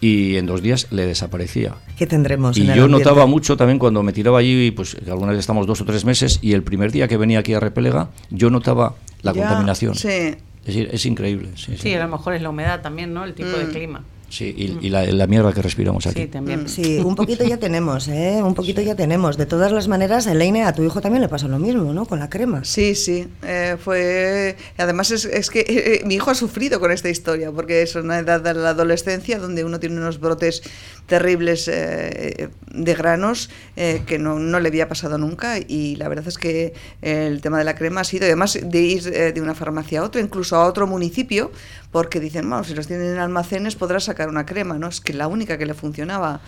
[0.00, 1.76] y en dos días le desaparecía.
[1.96, 2.58] ¿Qué tendremos?
[2.58, 5.84] Y yo notaba mucho también cuando me tiraba allí, pues algunas veces estamos dos o
[5.84, 9.94] tres meses, y el primer día que venía aquí a Repelega, yo notaba la contaminación.
[9.94, 10.08] Sí.
[10.08, 11.50] Es decir, es increíble.
[11.56, 13.24] Sí, a lo mejor es la humedad también, ¿no?
[13.24, 13.70] El tipo de mm.
[13.70, 14.04] clima.
[14.32, 16.22] Sí, y, la, mierda que respiramos aquí.
[16.22, 16.66] Sí, también.
[16.66, 18.40] Sí, un poquito ya tenemos, ¿eh?
[18.42, 19.36] Un poquito ya tenemos.
[19.36, 22.06] De todas las maneras, Elaine, a tu hijo también le pasó lo mismo, ¿no?
[22.06, 22.64] Con la crema.
[22.64, 23.28] Sí, sí.
[23.42, 24.56] Eh, fue...
[24.78, 28.20] Además, es, es que eh, mi hijo ha sufrido con esta historia, porque es una
[28.20, 30.62] edad de la adolescencia donde uno tiene unos brotes
[31.04, 35.58] terribles eh, de granos que no, no, le había pasado nunca.
[35.58, 39.02] Y la verdad es que el tema de la crema ha sido, además de ir
[39.34, 41.50] de una farmacia a otra, incluso a otro municipio,
[41.90, 44.88] porque dicen, bueno, si los tienen en almacenes podrás sacar una crema, ¿no?
[44.88, 46.40] Es que la única que le funcionaba.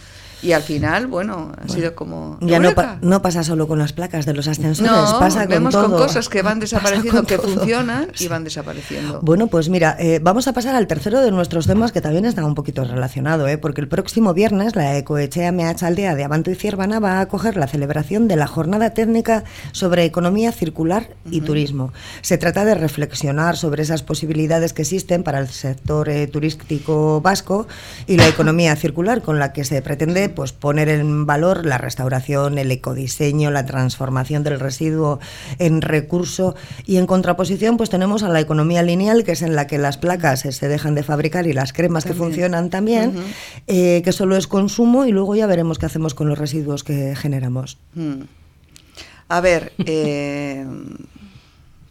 [0.45, 2.37] Y al final, bueno, ha sido como...
[2.43, 5.91] Ya no, no, pasa solo con las placas de los ascensores, no, pasa vemos con,
[5.93, 9.21] cosas que van desapareciendo, que funcionan y van desapareciendo.
[9.23, 12.45] Bueno, pues mira, eh, vamos a pasar al tercero de nuestros temas que también está
[12.45, 13.57] un poquito relacionado, ¿eh?
[13.57, 17.57] porque el próximo viernes la Ecoechea MH Aldea de Abanto y Ciervana va a acoger
[17.57, 21.95] la celebración de la jornada técnica sobre economía circular y turismo.
[22.21, 27.67] Se trata de reflexionar sobre esas posibilidades que existen para el sector eh, turístico vasco
[28.07, 32.59] y la economía circular con la que se pretende pues poner en valor la restauración,
[32.59, 35.21] el ecodiseño, la transformación del residuo
[35.59, 36.55] en recurso
[36.87, 39.99] y en contraposición pues tenemos a la economía lineal que es en la que las
[39.99, 43.15] placas se dejan de fabricar y las cremas que funcionan también,
[43.67, 47.15] eh, que solo es consumo y luego ya veremos qué hacemos con los residuos que
[47.17, 47.79] generamos.
[47.95, 48.23] Mm.
[49.29, 50.67] A ver, eh,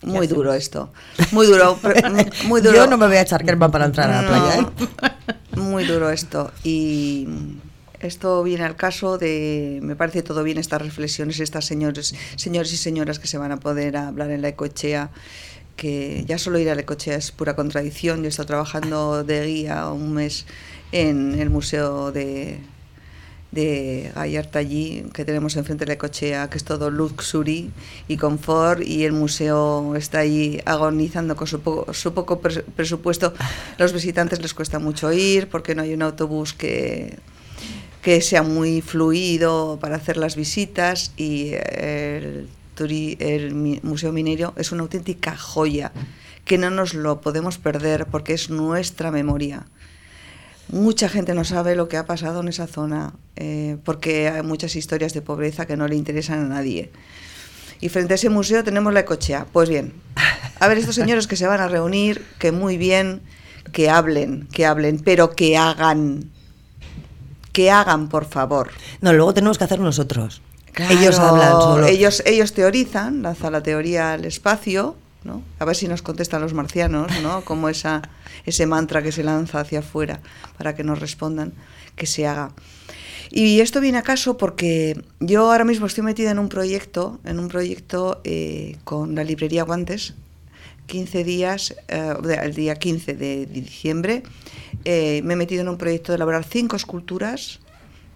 [0.01, 0.91] muy duro esto.
[1.31, 1.79] Muy duro,
[2.45, 2.75] muy duro.
[2.75, 4.59] Yo no me voy a echar crema para entrar a la playa.
[4.59, 5.59] ¿eh?
[5.59, 6.51] Muy duro esto.
[6.63, 7.27] Y
[8.07, 12.77] esto viene al caso de, me parece todo bien estas reflexiones, estas señores, señores y
[12.77, 15.11] señoras que se van a poder hablar en la ecochea.
[15.75, 18.19] que ya solo ir a Lecochea es pura contradicción.
[18.19, 20.45] Yo he estado trabajando de guía un mes
[20.91, 22.59] en el Museo de,
[23.51, 27.71] de Gallarta allí, que tenemos enfrente de Lecochea, que es todo luxury
[28.07, 33.33] y confort, y el museo está ahí agonizando con su poco, su poco presupuesto.
[33.77, 37.17] Los visitantes les cuesta mucho ir porque no hay un autobús que
[38.03, 44.83] que sea muy fluido para hacer las visitas y el, el Museo Minero es una
[44.83, 45.93] auténtica joya
[46.43, 49.65] que no nos lo podemos perder porque es nuestra memoria.
[50.67, 54.75] Mucha gente no sabe lo que ha pasado en esa zona eh, porque hay muchas
[54.75, 56.91] historias de pobreza que no le interesan a nadie.
[57.79, 59.45] Y frente a ese museo tenemos la ecochea.
[59.53, 59.93] Pues bien,
[60.59, 63.21] a ver estos señores que se van a reunir, que muy bien,
[63.71, 66.32] que hablen, que hablen, pero que hagan
[67.53, 68.71] que hagan, por favor.
[68.99, 70.41] No, luego tenemos que hacer nosotros.
[70.89, 71.85] ellos hablan solo.
[71.85, 75.41] Ellos, ellos teorizan, lanza la teoría al espacio, ¿no?
[75.59, 77.41] A ver si nos contestan los marcianos, ¿no?
[77.45, 78.01] Como esa,
[78.45, 80.19] ese mantra que se lanza hacia afuera
[80.57, 81.53] para que nos respondan,
[81.95, 82.51] que se haga.
[83.29, 87.39] Y esto viene a caso porque yo ahora mismo estoy metida en un proyecto, en
[87.39, 90.13] un proyecto eh, con la librería Guantes,
[90.87, 92.13] 15 días, eh,
[92.43, 94.23] el día 15 de diciembre,
[94.85, 97.59] eh, me he metido en un proyecto de elaborar cinco esculturas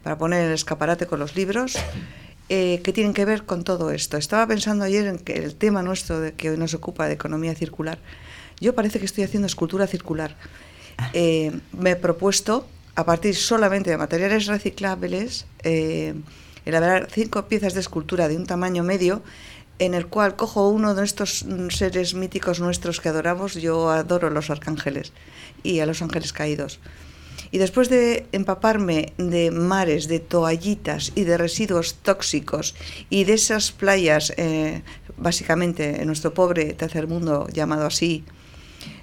[0.03, 1.77] para poner en el escaparate con los libros.
[2.49, 4.15] Eh, que tienen que ver con todo esto.
[4.15, 7.53] Estaba pensando ayer en que el tema nuestro de que hoy nos ocupa de economía
[7.55, 7.99] circular,
[8.61, 10.37] yo parece que estoy haciendo escultura circular.
[11.13, 15.45] me he propuesto, a partir solamente de materiales reciclables,
[16.65, 19.21] elaborar cinco piezas de escultura de un tamaño medio
[19.79, 24.49] en el cual cojo uno de estos seres míticos nuestros que adoramos, yo adoro los
[24.49, 25.13] arcángeles
[25.63, 26.79] y a los ángeles caídos.
[27.51, 32.75] Y después de empaparme de mares, de toallitas y de residuos tóxicos
[33.09, 34.81] y de esas playas, eh,
[35.17, 38.25] básicamente en nuestro pobre tercer mundo llamado así,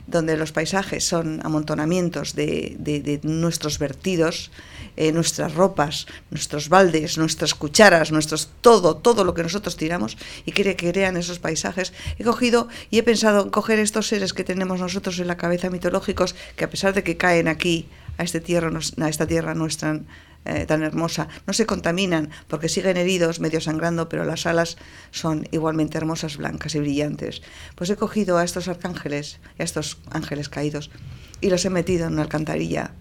[0.06, 4.50] donde los paisajes son amontonamientos de, de nuestros vertidos,
[4.96, 10.52] eh, nuestras ropas, nuestros baldes, nuestras cucharas, nuestros todo, todo lo que nosotros tiramos y
[10.52, 11.92] que crean esos paisajes.
[12.16, 15.68] He cogido y he pensado en coger estos seres que tenemos nosotros en la cabeza
[15.68, 17.88] mitológicos, que a pesar de que caen aquí,
[18.18, 20.00] a, este tierra, a esta tierra nuestra
[20.44, 24.76] eh, tan hermosa, no se contaminan porque siguen heridos, medio sangrando, pero las alas
[25.10, 27.42] son igualmente hermosas, blancas y brillantes.
[27.74, 30.90] Pues he cogido a estos arcángeles, a estos ángeles caídos,
[31.40, 32.92] y los he metido en una alcantarilla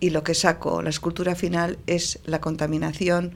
[0.00, 3.34] y lo que saco, la escultura final, es la contaminación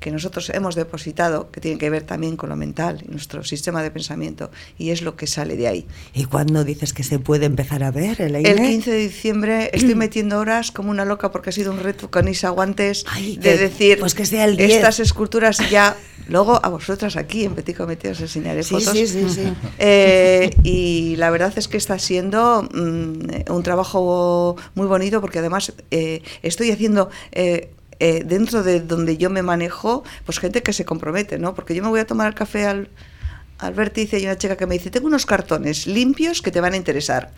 [0.00, 3.90] que nosotros hemos depositado, que tiene que ver también con lo mental, nuestro sistema de
[3.90, 5.86] pensamiento, y es lo que sale de ahí.
[6.14, 10.38] ¿Y cuándo dices que se puede empezar a ver, El 15 de diciembre estoy metiendo
[10.38, 13.04] horas como una loca porque ha sido un reto con Isa Guantes
[13.38, 15.96] de decir, pues que sea el estas esculturas ya,
[16.28, 18.92] luego a vosotras aquí en Petit Comité os enseñaré fotos.
[18.92, 19.52] Sí, sí, sí.
[19.78, 25.72] Eh, y la verdad es que está siendo mm, un trabajo muy bonito porque además
[25.90, 27.10] eh, estoy haciendo...
[27.32, 31.54] Eh, eh, dentro de donde yo me manejo, pues gente que se compromete, ¿no?
[31.54, 32.88] Porque yo me voy a tomar el café al,
[33.58, 36.60] al vértice y hay una chica que me dice, tengo unos cartones limpios que te
[36.60, 37.32] van a interesar.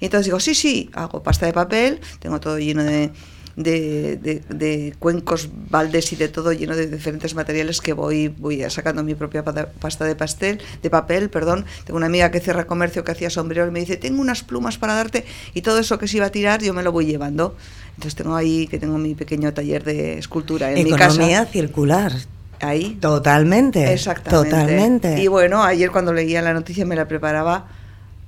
[0.00, 3.12] Y entonces digo, sí, sí, hago pasta de papel, tengo todo lleno de,
[3.56, 9.14] de, cuencos, baldes y de todo lleno de diferentes materiales que voy, voy sacando mi
[9.14, 11.64] propia pasta de pastel, de papel, perdón.
[11.84, 14.78] Tengo una amiga que cierra comercio que hacía sombrero y me dice, tengo unas plumas
[14.78, 17.56] para darte y todo eso que se iba a tirar yo me lo voy llevando.
[17.94, 21.06] Entonces tengo ahí que tengo mi pequeño taller de escultura en mi casa.
[21.06, 22.12] Economía circular.
[22.60, 22.96] Ahí.
[23.00, 23.92] Totalmente.
[23.92, 24.50] Exactamente.
[24.50, 25.22] Totalmente.
[25.22, 27.68] Y bueno, ayer cuando leía la noticia me la preparaba.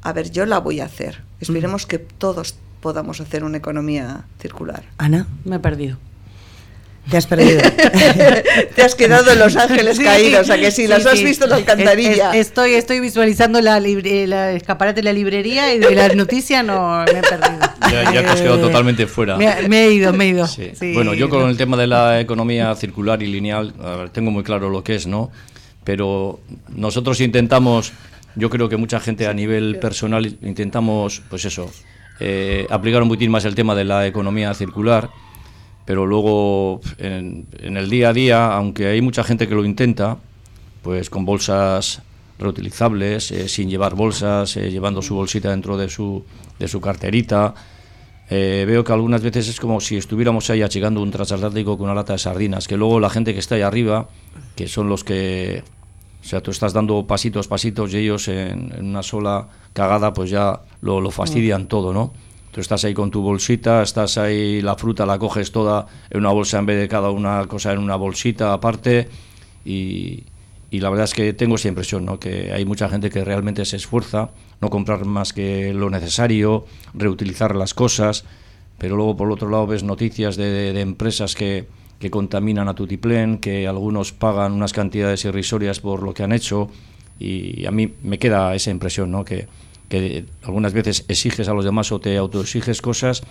[0.02, 1.22] A ver, yo la voy a hacer.
[1.40, 4.82] Esperemos que todos podamos hacer una economía circular.
[4.98, 5.96] Ana, me he perdido.
[7.10, 7.62] Te has perdido.
[8.74, 11.56] Te has quedado en Los Ángeles Caídos, a que sí, las has visto en la
[11.56, 12.36] alcantarilla.
[12.36, 17.20] estoy, estoy visualizando la, la escaparate de la librería y de la noticia no me
[17.20, 17.58] he perdido.
[17.90, 19.38] Ya, te has quedado totalmente fuera.
[19.38, 20.46] Me, he ido, me he ido.
[20.92, 23.72] Bueno, yo con el tema de la economía circular y lineal,
[24.12, 25.30] tengo muy claro lo que es, ¿no?
[25.84, 27.94] Pero nosotros intentamos,
[28.36, 31.70] yo creo que mucha gente a nivel personal intentamos, pues eso,
[32.20, 35.11] eh, aplicar un poquitín más el tema de la economía circular
[35.85, 40.18] pero luego en, el día a día, aunque hay mucha gente que lo intenta,
[40.83, 42.03] pues con bolsas
[42.38, 46.24] reutilizables, eh, sin llevar bolsas, eh, llevando su bolsita dentro de su,
[46.59, 47.55] de su carterita.
[48.31, 51.94] Eh, veo que algunas veces es como si estuviéramos ahí achicando un transatlántico con una
[51.94, 54.09] lata de sardinas, que luego la gente que está ahí arriba,
[54.57, 55.62] que son los que,
[56.24, 60.60] o sea, tú estás dando pasitos, pasitos y ellos en, una sola cagada pues ya
[60.80, 62.14] lo, lo fastidian todo, ¿no?
[62.50, 66.30] Tú estás ahí con tu bolsita, estás ahí, la fruta la coges toda en una
[66.30, 69.08] bolsa en vez de cada una cosa en una bolsita aparte
[69.64, 70.22] y,
[70.74, 72.18] y la verdad es que tengo esa impresión, ¿no?
[72.18, 77.54] que hay mucha gente que realmente se esfuerza, no comprar más que lo necesario, reutilizar
[77.54, 78.24] las cosas,
[78.78, 81.66] pero luego por otro lado ves noticias de, empresas que,
[82.04, 86.68] que, contaminan a tutiplén, que algunos pagan unas cantidades irrisorias por lo que han hecho,
[87.18, 89.24] y a mí me queda esa impresión, ¿no?
[89.24, 89.48] que,
[89.88, 93.22] que algunas veces exiges a los demás o te autoexiges cosas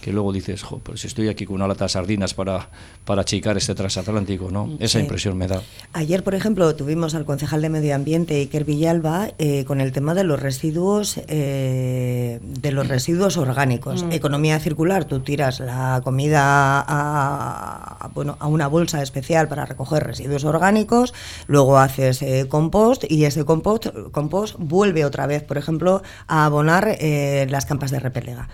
[0.00, 2.68] que luego dices, jo, pues estoy aquí con una lata de sardinas para,
[3.04, 4.76] para achicar este transatlántico, ¿no?
[4.78, 5.62] Esa impresión me da.
[5.92, 10.14] Ayer, por ejemplo, tuvimos al concejal de Medio Ambiente, Iker Villalba, eh, con el tema
[10.14, 14.04] de los residuos, eh, de los residuos orgánicos.
[14.04, 14.12] Mm.
[14.12, 20.44] Economía circular, tú tiras la comida a, bueno, a una bolsa especial para recoger residuos
[20.44, 21.14] orgánicos,
[21.46, 26.96] luego haces eh, compost y ese compost, compost vuelve otra vez, por ejemplo, a abonar
[27.48, 28.48] las campas de repelega.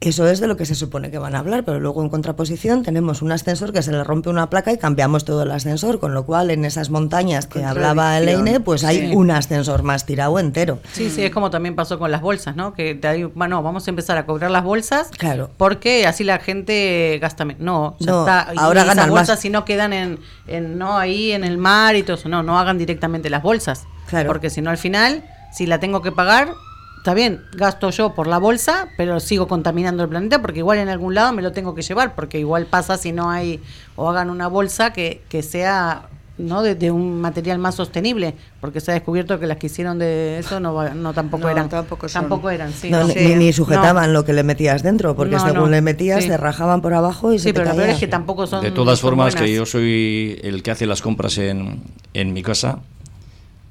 [0.00, 2.82] Eso es de lo que se supone que van a hablar, pero luego en contraposición
[2.82, 6.12] tenemos un ascensor que se le rompe una placa y cambiamos todo el ascensor, con
[6.12, 10.80] lo cual en esas montañas que hablaba Elaine, pues hay un ascensor más tirado entero.
[10.92, 12.74] Sí, sí, es como también pasó con las bolsas, ¿no?
[12.74, 15.50] Que de ahí, bueno, vamos a empezar a cobrar las bolsas, claro.
[15.56, 17.62] porque así la gente gasta menos.
[17.62, 21.42] No, no está, ahora ganan esas bolsas si no quedan en, en, no ahí en
[21.42, 24.26] el mar y todo eso, no, no hagan directamente las bolsas, claro.
[24.26, 26.50] porque si no al final, si la tengo que pagar,
[27.06, 30.88] está bien, gasto yo por la bolsa, pero sigo contaminando el planeta porque igual en
[30.88, 33.62] algún lado me lo tengo que llevar, porque igual pasa si no hay
[33.94, 38.90] o hagan una bolsa que, que sea no de, un material más sostenible porque se
[38.90, 41.68] ha descubierto que las que hicieron de eso no, no tampoco eran.
[41.68, 46.24] tampoco, tampoco eran sí, Ni, sujetaban lo que le metías dentro porque según le metías
[46.24, 49.36] se rajaban por abajo y sí, pero la es que tampoco son de todas formas
[49.36, 52.80] que yo soy el que hace las compras en, en mi casa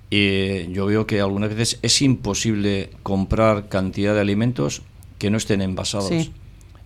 [0.09, 4.81] y yo veo que algunas veces es imposible comprar cantidad de alimentos
[5.17, 6.31] que no estén envasados.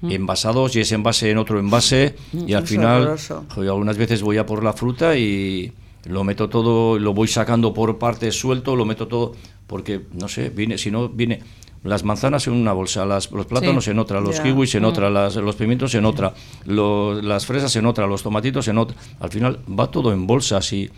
[0.02, 0.12] Mm.
[0.12, 2.48] Envasados y ese envase en otro envase mm.
[2.48, 3.18] y al final
[3.58, 5.74] algunas veces voy a por la fruta y
[6.06, 9.34] lo meto todo, lo voy sacando por partes suelto, lo meto todo
[9.68, 11.42] porque no sé, viene si no viene
[11.84, 14.86] las manzanas en una bolsa, las, los plátanos en otra, los kiwis en mm.
[14.86, 16.34] otra, las, los pimientos en otra,
[16.66, 18.98] las fresas en otra, los tomatitos en otra.
[19.20, 20.90] Al final va todo en bolsas y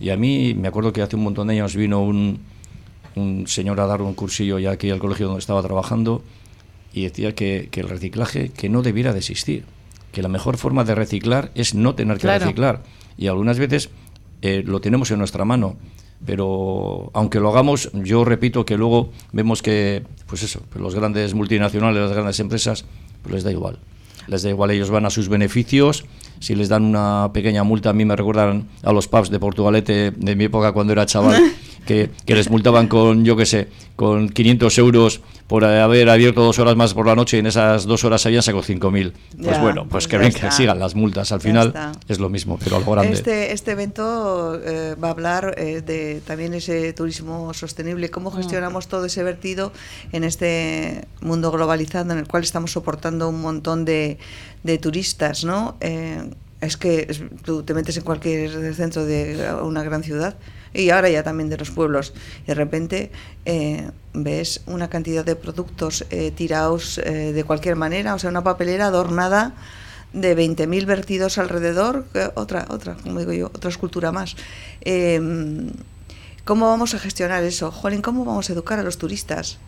[0.00, 2.40] y a mí me acuerdo que hace un montón de años vino un,
[3.14, 6.22] un señor a dar un cursillo ya aquí al colegio donde estaba trabajando
[6.92, 9.64] y decía que, que, el reciclaje que no debiera de existir,
[10.10, 12.82] que la mejor forma de reciclar es no tener que reciclar.
[13.16, 13.90] Y algunas veces
[14.42, 15.76] eh, lo tenemos en nuestra mano,
[16.24, 22.02] pero aunque lo hagamos, yo repito que luego vemos que, pues eso, los grandes multinacionales,
[22.02, 22.86] las grandes empresas,
[23.22, 23.78] pues les da igual.
[24.30, 26.04] Les da igual, ellos van a sus beneficios.
[26.38, 30.12] Si les dan una pequeña multa, a mí me recuerdan a los pubs de Portugalete
[30.12, 31.42] de mi época cuando era chaval,
[31.84, 36.60] que, que les multaban con, yo qué sé, con 500 euros por haber abierto dos
[36.60, 39.12] horas más por la noche y en esas dos horas habían sacado 5.000.
[39.42, 41.32] Pues bueno, pues, pues que ven que sigan las multas.
[41.32, 41.74] Al final
[42.06, 43.14] es lo mismo, pero algo grande.
[43.14, 48.36] Este, este evento eh, va a hablar eh, de también ese turismo sostenible, cómo mm.
[48.36, 49.72] gestionamos todo ese vertido
[50.12, 54.18] en este mundo globalizado en el cual estamos soportando un montón de,
[54.62, 55.76] de turistas, ¿no?
[55.80, 57.08] Eh, es que
[57.44, 60.36] tú te metes en cualquier centro de una gran ciudad
[60.72, 62.12] y ahora ya también de los pueblos.
[62.46, 63.10] De repente
[63.44, 68.44] eh, ves una cantidad de productos eh, tirados eh, de cualquier manera, o sea, una
[68.44, 69.54] papelera adornada
[70.12, 72.04] de 20.000 vertidos alrededor,
[72.34, 74.36] otra, otra, como digo yo, otra escultura más.
[74.80, 75.70] Em,
[76.44, 77.70] ¿Cómo vamos a gestionar eso?
[77.70, 79.58] Jolín, ¿cómo vamos a educar a los turistas?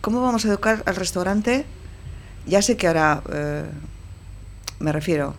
[0.00, 1.66] ¿Cómo vamos a educar al restaurante?
[2.46, 3.22] Ya sé que ahora
[4.78, 5.34] me refiero,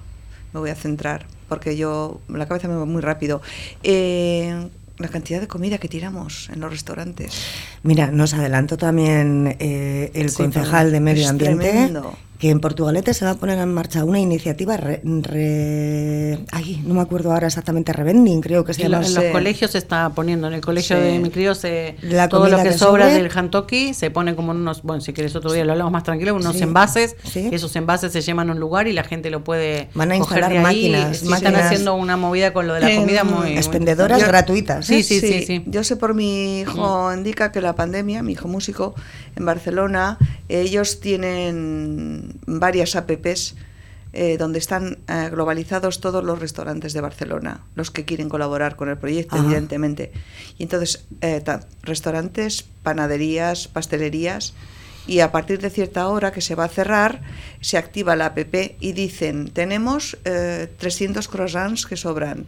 [0.53, 3.41] me voy a centrar, porque yo, la cabeza me va muy rápido.
[3.83, 7.33] Eh, la cantidad de comida que tiramos en los restaurantes.
[7.83, 11.91] Mira, nos adelantó también eh, el concejal de Medio Ambiente
[12.39, 15.01] que en Portugalete se va a poner en marcha una iniciativa, re,
[16.51, 19.05] ay, no me acuerdo ahora exactamente, Revending, creo que se llama.
[19.05, 21.95] En los colegios se está poniendo, en el colegio de mi crío, se,
[22.29, 25.63] todo lo que, sobra del hantoki se pone como unos, bueno, si quieres otro día
[25.63, 29.03] lo hablamos más tranquilo, unos envases, esos envases se llevan a un lugar y la
[29.03, 32.95] gente lo puede Van a instalar máquinas, Están haciendo una movida con lo de la
[32.95, 33.57] comida muy...
[33.57, 34.89] Expendedoras gratuitas.
[34.89, 35.03] ¿eh?
[35.03, 38.93] Sí, sí, sí, Yo sé por mi hijo, indica que la pandemia, mi hijo músico,
[39.35, 40.17] en Barcelona,
[40.49, 43.55] ellos tienen varias apps
[44.17, 48.87] eh, donde están eh, globalizados todos los restaurantes de Barcelona, los que quieren colaborar con
[48.87, 50.13] el proyecto, evidentemente.
[50.57, 51.43] Y entonces, eh,
[51.81, 54.53] restaurantes, panaderías, pastelerías,
[55.07, 57.21] y a partir de cierta hora que se va a cerrar,
[57.61, 62.45] se activa la app y dicen, tenemos 300 croissants que sobran,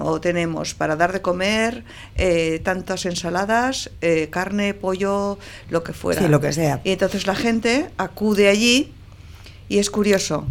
[0.00, 1.84] o tenemos para dar de comer
[2.64, 3.90] tantas ensaladas,
[4.30, 5.38] carne, pollo,
[5.70, 6.22] lo que fuera.
[6.22, 6.80] Sí, lo que sea.
[6.84, 8.92] Y entonces la gente acude allí
[9.68, 10.46] y es curioso,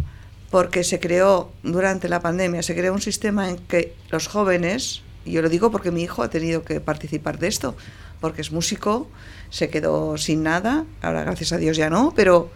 [0.50, 5.42] porque se creó durante la pandemia, se creó un sistema en que los jóvenes yo
[5.42, 7.76] lo digo porque mi hijo ha tenido que participar de esto,
[8.20, 9.08] porque es músico,
[9.50, 12.50] se quedó sin nada, ahora gracias a Dios ya no, pero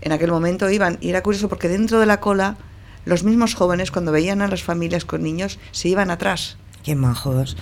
[0.00, 2.56] en aquel momento iban, y era curioso porque dentro de la cola,
[3.04, 6.56] los mismos jóvenes cuando veían a las familias con niños, se iban atrás.
[6.82, 7.56] Qué majos.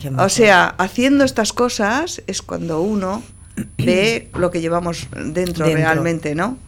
[0.00, 0.32] Qué majos.
[0.32, 3.22] O sea, haciendo estas cosas es cuando uno
[3.78, 6.58] ve lo que llevamos dentro, realmente, ¿no?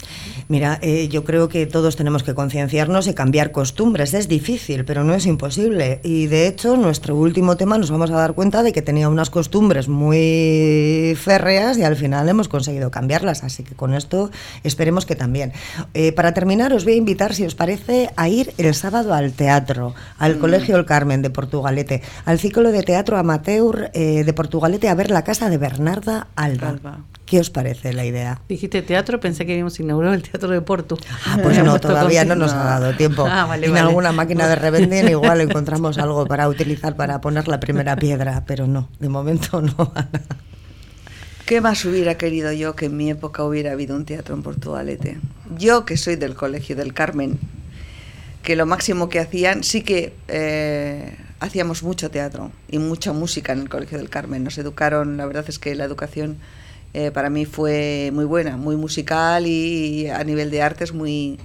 [0.49, 4.13] Mira, eh, yo creo que todos tenemos que concienciarnos y cambiar costumbres.
[4.15, 6.01] Es difícil, pero no es imposible.
[6.03, 9.31] Y de hecho, nuestro último tema nos vamos a dar cuenta de que tenía unas
[9.31, 13.43] costumbres muy férreas y al final hemos conseguido cambiarlas.
[13.43, 14.31] Así que con esto
[14.63, 15.53] esperemos que también.
[15.95, 19.33] Eh, para terminar, os voy a invitar, si os parece, a ir el sábado al
[19.33, 20.41] teatro, al mm.
[20.41, 25.11] Colegio El Carmen de Portugalete, al ciclo de teatro amateur eh, de Portugalete a ver
[25.11, 27.05] la casa de Bernarda Alba.
[27.27, 28.41] ¿Qué os parece la idea?
[28.49, 30.99] Dijiste teatro, pensé que habíamos inaugurado el Teatro de Porto.
[31.27, 33.27] Ah, pues no, todavía no nos ha dado tiempo.
[33.27, 37.97] Ah, en alguna máquina de revending igual encontramos algo para utilizar para poner la primera
[37.97, 39.93] piedra, pero no, de momento no.
[41.47, 45.19] ¿Qué más hubiera querido yo que en mi época hubiera habido un teatro en Portugalete?
[45.59, 47.39] Yo que soy del Colegio del Carmen,
[48.43, 53.61] que lo máximo que hacían, sí que eh, hacíamos mucho teatro y mucha música en
[53.61, 54.45] el Colegio del Carmen.
[54.45, 56.39] Nos educaron, la verdad es que la educación
[56.95, 61.39] eh, para mí fue muy buena, muy musical y, a nivel de artes muy,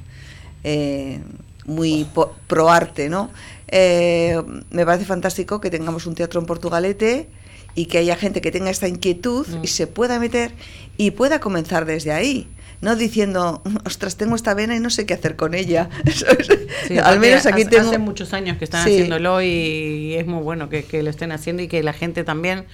[0.63, 1.19] eh,
[1.65, 2.07] muy
[2.45, 3.31] pro arte, ¿no?
[3.67, 4.39] Eh,
[4.69, 7.27] me parece fantástico que tengamos un teatro en Portugalete
[7.73, 9.67] y que haya gente que tenga esta inquietud y mm.
[9.67, 10.51] se pueda meter
[10.97, 12.47] y pueda comenzar desde ahí
[12.81, 15.89] no diciendo, ostras, tengo esta vena y no sé qué hacer con ella.
[17.03, 17.89] Al menos aquí hace, tengo...
[17.89, 21.67] Hace muchos años que están haciéndolo y es muy bueno que, lo estén haciendo y
[21.67, 22.65] que la gente también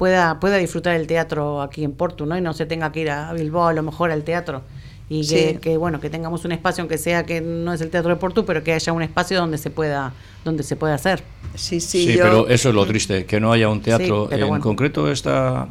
[0.00, 2.36] pueda, pueda disfrutar el teatro aquí en Porto, ¿no?
[2.36, 4.62] Y no se tenga que ir a Bilbao a lo mejor al teatro.
[5.10, 5.26] Y
[5.58, 8.46] que, bueno, que tengamos un espacio, aunque sea que no es el Teatro de Porto,
[8.46, 10.12] pero que haya un espacio donde se pueda,
[10.44, 11.22] donde se pueda hacer.
[11.56, 14.30] Sí, sí, sí pero eso es lo triste, que no haya un teatro.
[14.32, 15.68] en concreto esta,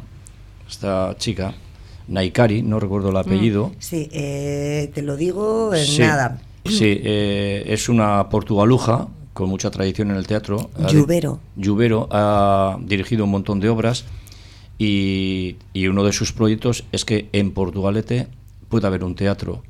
[0.68, 1.54] esta chica
[2.06, 3.18] Naikari, no recuerdo el mm.
[3.18, 3.72] apellido.
[3.78, 6.38] Sí, eh, te lo digo en nada.
[6.66, 10.70] Sí, eh, es una portugaluja con mucha tradición en el teatro.
[10.90, 11.40] Lluvero.
[11.56, 14.04] Lluvero ha dirigido un montón de obras
[14.78, 18.28] y, uno de sus proyectos es que en Portugalete
[18.68, 19.62] pueda haber un teatro.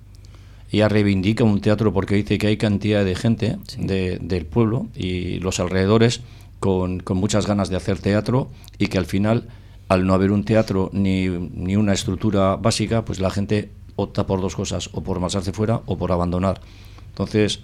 [0.70, 5.58] Ella reivindica un teatro porque dice que hay cantidad de gente del pueblo y los
[5.58, 6.20] alrededores
[6.60, 8.48] con, con muchas ganas de hacer teatro
[8.78, 9.48] y que al final
[9.88, 14.40] al no haber un teatro ni, ni una estructura básica, pues la gente opta por
[14.40, 16.60] dos cosas, o por marcharse fuera o por abandonar.
[17.08, 17.60] Entonces,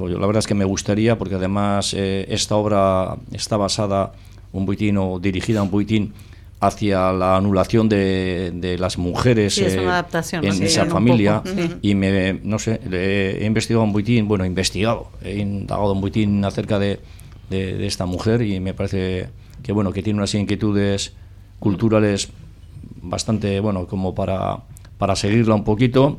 [0.00, 4.12] la verdad es que me gustaría, porque además eh, esta obra está basada,
[4.52, 6.12] un buitín o dirigida a un buitín
[6.60, 9.78] hacia la anulación de, de las mujeres eh,
[10.32, 11.42] en esa familia.
[11.82, 16.78] y me no sé he investigado un buitín bueno investigado he indagado un buitín acerca
[16.78, 16.98] de,
[17.50, 19.28] de, de, esta mujer y me parece
[19.62, 21.12] que bueno que tiene unas inquietudes
[21.58, 22.30] culturales
[23.02, 24.58] bastante, bueno, como para,
[24.98, 26.18] para seguirla un poquito.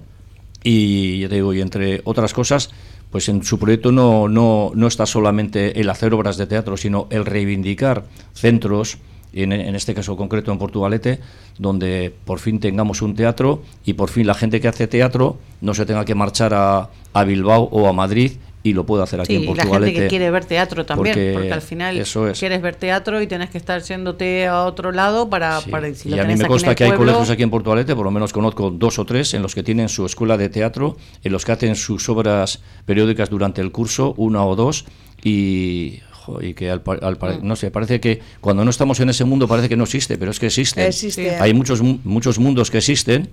[0.64, 2.72] Y ya te digo, y entre otras cosas,
[3.12, 7.08] pues en su proyecto no, no, no está solamente el hacer obras de teatro, sino
[7.10, 8.04] el reivindicar
[8.34, 8.98] centros,
[9.34, 11.20] en, en, este caso concreto en Portugalete,
[11.60, 15.74] donde por fin tengamos un teatro y por fin la gente que hace teatro no
[15.74, 18.34] se tenga que marchar a, a Bilbao o a Madrid
[18.64, 19.82] y lo puedo hacer aquí en Portugal.
[19.82, 22.04] la gente que quiere ver teatro también, porque, al final
[22.38, 26.20] quieres ver teatro y tienes que estar yéndote a otro lado para, para si Y
[26.20, 29.00] a mí me consta que hay colegios aquí en Portugalete, por lo menos conozco dos
[29.00, 32.10] o tres, en los que tienen su escuela de teatro, en los que hacen sus
[32.10, 34.86] obras periódicas durante el curso, una o dos,
[35.24, 36.02] y
[36.42, 37.40] y que al, mm.
[37.42, 40.32] no sé, parece que cuando no estamos en ese mundo parece que no existe, pero
[40.32, 40.86] es que existe.
[40.86, 41.38] existe.
[41.38, 43.30] Hay muchos muchos mundos que existen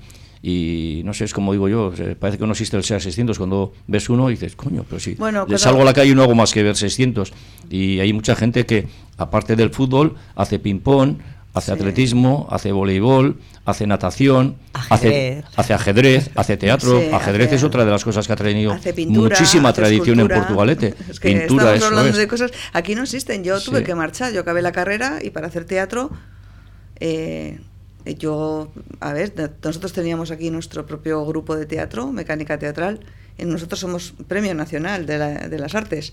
[0.47, 3.73] y no sé, es como digo yo, parece que no existe el SEA 600 cuando
[3.87, 6.35] ves uno y dices, coño, pero si bueno, salgo a la calle y no hago
[6.35, 7.33] más que ver 600
[7.71, 8.87] y hay mucha gente que
[9.17, 11.17] aparte del fútbol hace ping pong
[11.55, 14.57] hace atletismo, hace voleibol, hace natación,
[14.91, 17.01] hace, hace ajedrez, hace teatro.
[17.15, 18.77] ajedrez es otra de las cosas que ha tenido
[19.09, 20.95] muchísima tradición en Portugalete.
[21.09, 22.51] Es que pintura, estamos hablando de cosas.
[22.73, 23.45] Aquí no existen.
[23.45, 24.33] Yo tuve que marchar.
[24.33, 26.11] Yo acabé la carrera y para hacer teatro
[26.99, 27.61] eh,
[28.07, 29.33] yo, a ver,
[29.63, 33.01] nosotros teníamos aquí nuestro propio grupo de teatro, Mecánica Teatral,
[33.39, 36.13] y nosotros somos Premio Nacional de, la, de las Artes,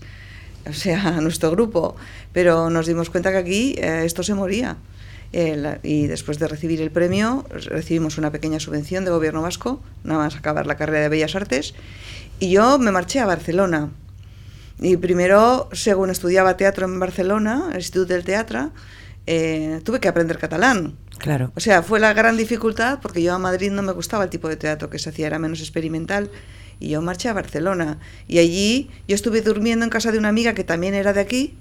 [0.68, 1.96] o sea, nuestro grupo,
[2.32, 4.76] pero nos dimos cuenta que aquí eh, esto se moría.
[5.34, 10.24] Eh, y después de recibir el premio, recibimos una pequeña subvención de gobierno vasco, nada
[10.24, 11.74] más acabar la carrera de Bellas Artes,
[12.38, 13.90] y yo me marché a Barcelona.
[14.80, 18.72] Y primero, según estudiaba teatro en Barcelona, el Instituto del Teatro,
[19.26, 20.96] eh, tuve que aprender catalán.
[21.22, 21.52] Claro.
[21.54, 24.48] O sea, fue la gran dificultad porque yo a Madrid no me gustaba el tipo
[24.48, 26.30] de teatro que se hacía, era menos experimental.
[26.80, 27.98] Y yo marché a Barcelona.
[28.26, 31.54] Y allí yo estuve durmiendo en casa de una amiga que también era de aquí.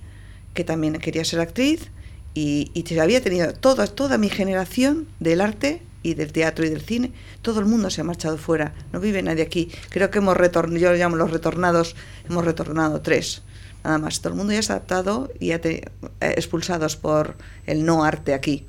[0.54, 1.92] que también quería ser actriz
[2.34, 6.82] y, y había tenido toda, toda mi generación del arte y del teatro y del
[6.82, 9.72] cine, todo el mundo se ha marchado fuera, no vive nadie aquí.
[9.90, 11.96] Creo que hemos retornado, yo lo llamo los retornados,
[12.30, 13.44] hemos retornado tres,
[13.84, 14.22] nada más.
[14.22, 15.84] Todo el mundo ya se ha adaptado y ya eh,
[16.22, 17.38] expulsados por
[17.68, 18.66] el no arte aquí.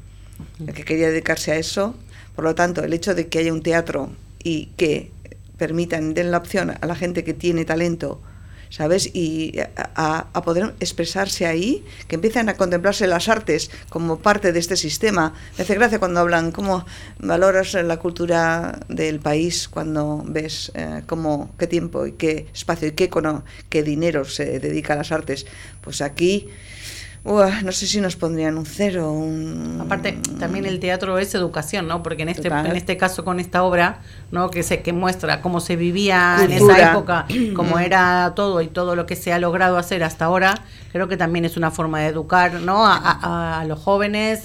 [0.67, 1.95] El que quería dedicarse a eso,
[2.35, 4.11] por lo tanto, el hecho de que haya un teatro
[4.43, 5.11] y que
[5.59, 8.21] permitan, den la opción a la gente que tiene talento
[8.73, 9.11] ¿sabes?
[9.13, 14.77] Y a, poder expresarse ahí, que empiezan a contemplarse las artes como parte de este
[14.77, 15.35] sistema.
[15.59, 16.87] Me hace gracia cuando hablan cómo
[17.19, 22.93] valoras la cultura del país cuando ves eh, cómo, qué tiempo y qué espacio y
[22.93, 23.11] qué,
[23.69, 25.47] qué dinero se dedica a las artes.
[25.83, 26.49] Pues aquí
[27.25, 29.13] no sé si nos pondrían un cero.
[29.13, 29.79] Un...
[29.81, 32.03] Aparte, también el teatro es educación, ¿no?
[32.03, 34.01] Porque en este, en este caso, con esta obra,
[34.33, 34.51] ¿no?
[34.51, 38.97] Que se que muestra cómo se vivía en esa época, cómo era todo y todo
[38.97, 42.07] lo que se ha logrado hacer hasta ahora, creo que también es una forma de
[42.07, 42.85] educar, ¿no?
[42.85, 44.45] A, los jóvenes,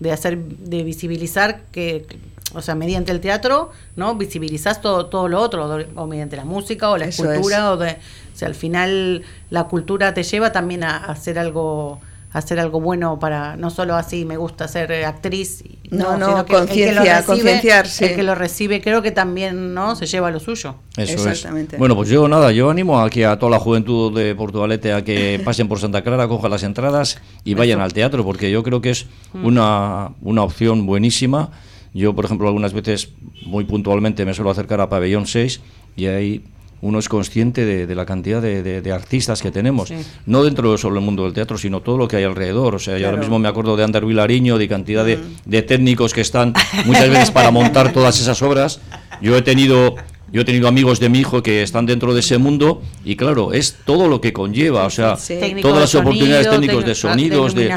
[0.00, 2.06] de hacer, de visibilizar que
[2.54, 4.14] o sea, mediante el teatro, ¿no?
[4.14, 7.98] Visibilizás todo, todo lo otro, o mediante la música, o la escultura, o de,
[8.36, 12.00] o sea, al final la cultura te lleva también a, hacer algo
[12.34, 18.10] hacer algo bueno para no solo así me gusta ser actriz no no, conciencia concienciarse
[18.10, 20.74] el que lo recibe creo que también no se lleva lo suyo.
[20.98, 21.78] Eso Exactamente.
[21.78, 25.40] bueno pues yo nada yo animo aquí a toda la juventud de Portugalete a que
[25.46, 28.90] pasen por Santa Clara cojan las entradas y vayan al teatro porque yo creo que
[28.90, 29.46] es mm.
[29.46, 31.52] una, una opción buenísima.
[31.94, 33.08] Yo por ejemplo algunas veces
[33.46, 35.62] muy puntualmente me suelo acercar a pabellón 6
[35.96, 36.44] y ahí
[36.82, 39.92] uno es consciente de, la cantidad de, artistas que tenemos,
[40.26, 42.74] no dentro solo del mundo del teatro, sino todo lo que hay alrededor.
[42.74, 45.48] O sea, yo ahora mismo me acuerdo de Ander Vilariño, de cantidad mm.
[45.50, 46.52] de, técnicos que están
[46.84, 48.80] muchas veces para montar todas esas obras.
[49.20, 49.96] Yo he tenido
[50.32, 53.52] yo he tenido amigos de mi hijo que están dentro de ese mundo y claro,
[53.52, 55.16] es todo lo que conlleva, o sea,
[55.62, 57.70] todas las oportunidades técnicos de sonidos, de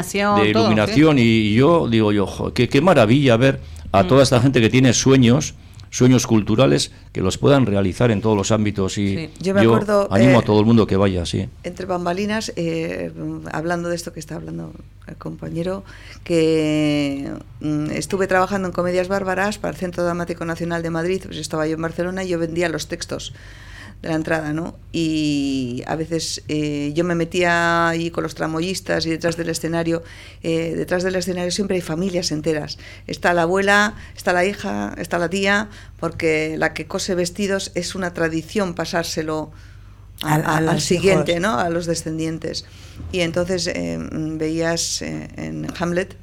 [0.48, 3.60] iluminación, y, yo digo yo, qué, qué maravilla ver
[3.92, 4.08] a mm.
[4.08, 5.54] toda esta gente que tiene sueños
[5.90, 10.38] sueños culturales que los puedan realizar en todos los ámbitos y yo, me acuerdo, animo
[10.38, 11.48] a eh, todo el mundo que vaya, sí.
[11.64, 13.12] Entre bambalinas, eh,
[13.52, 14.72] hablando de esto que está hablando
[15.06, 15.84] el compañero,
[16.24, 21.38] que mm, estuve trabajando en Comedias Bárbaras para el Centro Dramático Nacional de Madrid, pues
[21.38, 23.32] estaba yo en Barcelona y yo vendía los textos
[24.02, 24.76] de la entrada, ¿no?
[24.92, 30.02] Y a veces eh, yo me metía ahí con los tramoyistas y detrás del escenario,
[30.42, 32.78] eh, detrás del escenario siempre hay familias enteras.
[33.06, 37.94] Está la abuela, está la hija, está la tía, porque la que cose vestidos es
[37.94, 39.50] una tradición pasárselo
[40.22, 41.58] al, siguiente, ¿no?
[41.58, 42.64] A los descendientes.
[43.12, 46.16] Y entonces eh, veías en Hamlet,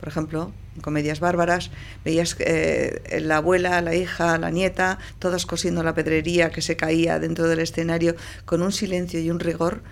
[0.00, 1.70] por ejemplo, comedias bárbaras,
[2.04, 7.18] veías eh, la abuela, la hija, la nieta, todas cosiendo la pedrería que se caía
[7.18, 9.82] dentro del escenario con un silencio y un rigor.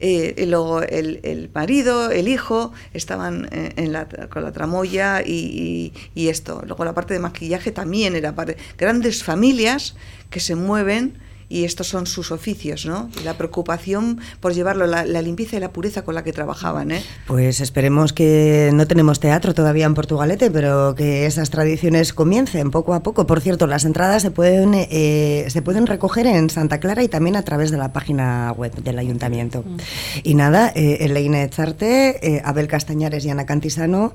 [0.00, 6.62] Eh, y luego el, marido, el hijo, estaban la, con la tramoya y, y, esto.
[6.66, 8.56] Luego la parte de maquillaje también era parte.
[8.76, 9.94] Grandes familias
[10.30, 11.18] que se mueven
[11.48, 13.10] y estos son sus oficios, ¿no?
[13.24, 17.02] La preocupación por llevarlo, la, limpieza y la pureza con la que trabajaban, ¿eh?
[17.26, 22.94] Pues esperemos que no tenemos teatro todavía en Portugalete, pero que esas tradiciones comiencen poco
[22.94, 23.26] a poco.
[23.26, 27.36] Por cierto, las entradas se pueden, eh, se pueden recoger en Santa Clara y también
[27.36, 29.62] a través de la página web del ayuntamiento.
[29.66, 29.76] Mm.
[30.22, 34.14] Y nada, eh, Elaine Echarte, eh, Abel Castañares y Ana Cantisano,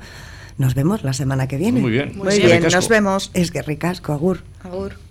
[0.58, 1.80] nos vemos la semana que viene.
[1.80, 2.18] Muy bien.
[2.18, 3.32] Muy bien, nos vemos.
[3.34, 4.44] Es que ricasco, agur.
[4.64, 5.09] Agur.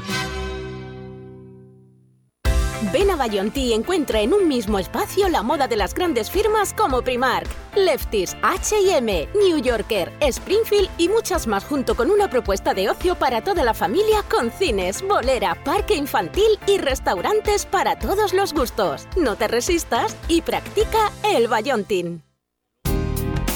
[2.93, 7.01] Ven a Bayonti encuentra en un mismo espacio la moda de las grandes firmas como
[7.01, 13.14] Primark, Lefties, H&M, New Yorker, Springfield y muchas más junto con una propuesta de ocio
[13.14, 19.09] para toda la familia con cines, bolera, parque infantil y restaurantes para todos los gustos.
[19.16, 22.22] No te resistas y practica el Bayontin.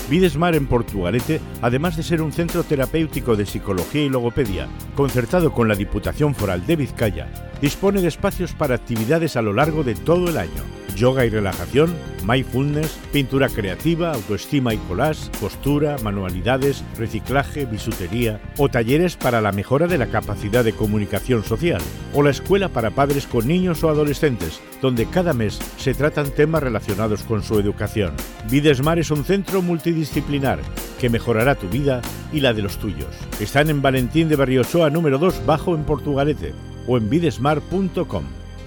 [0.09, 5.69] Videsmar en Portugalete, además de ser un centro terapéutico de psicología y logopedia, concertado con
[5.69, 7.29] la Diputación Foral de Vizcaya,
[7.61, 10.63] dispone de espacios para actividades a lo largo de todo el año
[10.97, 11.95] yoga y relajación,
[12.27, 19.87] mindfulness, pintura creativa, autoestima y collage, postura, manualidades, reciclaje, bisutería o talleres para la mejora
[19.87, 21.81] de la capacidad de comunicación social
[22.15, 26.63] o la escuela para padres con niños o adolescentes, donde cada mes se tratan temas
[26.63, 28.15] relacionados con su educación.
[28.51, 29.63] Videsmar es un centro
[29.97, 30.59] multidisciplinar
[31.01, 33.09] que mejorará tu vida y la de los tuyos.
[33.41, 36.53] Están en Valentín de Barriochoa número 2 bajo en Portugalete
[36.87, 38.25] o en videsmar.com.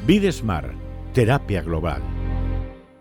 [0.07, 0.73] Videsmar,
[1.13, 2.18] terapia global.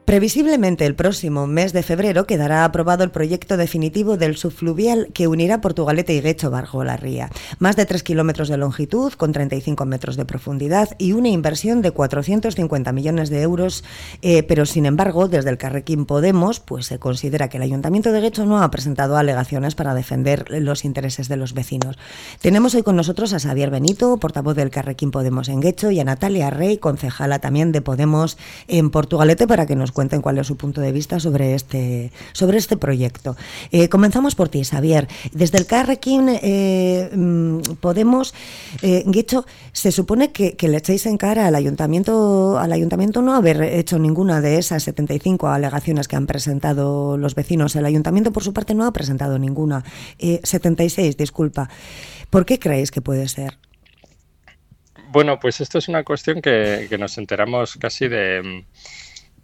[0.08, 5.60] Previsiblemente el próximo mes de febrero quedará aprobado el proyecto definitivo del subfluvial que unirá
[5.60, 7.28] Portugalete y Guecho Barjo la Ría.
[7.58, 11.90] Más de 3 kilómetros de longitud, con 35 metros de profundidad y una inversión de
[11.90, 13.84] 450 millones de euros.
[14.22, 18.22] Eh, pero sin embargo, desde el Carrequín Podemos, pues se considera que el Ayuntamiento de
[18.22, 21.98] Guecho no ha presentado alegaciones para defender los intereses de los vecinos.
[22.40, 26.04] Tenemos hoy con nosotros a Xavier Benito, portavoz del Carrequín Podemos en Guecho, y a
[26.04, 28.38] Natalia Rey, concejala también de Podemos
[28.68, 32.56] en Portugalete, para que nos cuenten cuál es su punto de vista sobre este, sobre
[32.56, 33.36] este proyecto.
[33.72, 35.08] Eh, comenzamos por ti, Xavier.
[35.32, 38.32] Desde el Carrequín eh, mm, Podemos,
[38.82, 43.60] eh, Guicho, se supone que, le echéis en cara al ayuntamiento, al ayuntamiento no haber
[43.60, 47.74] hecho ninguna de esas 75 alegaciones que han presentado los vecinos.
[47.74, 49.82] El ayuntamiento, por su parte, no ha presentado ninguna.
[50.18, 51.68] 76, disculpa.
[52.30, 53.58] ¿Por qué creéis que puede ser?
[55.10, 58.64] Bueno, pues esto es una cuestión que nos enteramos casi de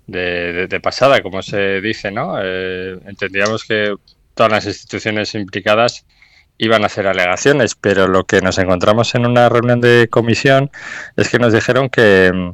[0.07, 2.37] de, pasada, como se dice, ¿no?
[2.43, 3.95] Eh, entendíamos que
[4.35, 6.05] todas las instituciones implicadas
[6.59, 10.71] iban a hacer alegaciones, pero lo que nos encontramos en una reunión de comisión
[11.17, 12.53] es que nos dijeron que,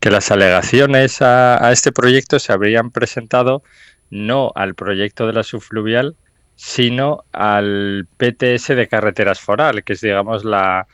[0.00, 3.62] las alegaciones a, este proyecto se habrían presentado
[4.10, 6.16] no al proyecto de la subfluvial,
[6.56, 10.86] sino al PTS de carreteras foral, que es, digamos, la,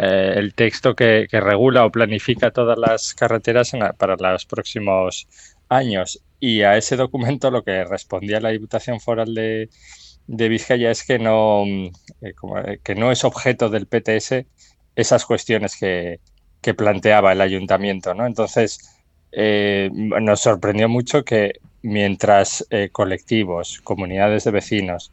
[0.00, 5.26] eh, el texto que, regula o planifica todas las carreteras para los próximos
[5.68, 6.22] años.
[6.38, 9.68] Y a ese documento lo que respondía la Diputación Foral de,
[10.28, 11.86] Vizcaya es que no, mm,
[12.22, 12.34] eh,
[12.66, 14.46] eh, que no es objeto del PTS
[14.94, 16.20] esas cuestiones que,
[16.76, 18.12] planteaba el ayuntamiento.
[18.12, 18.26] ¿no?
[18.26, 18.78] Entonces,
[19.32, 25.10] nos sorprendió mucho que mientras colectivos, comunidades de vecinos,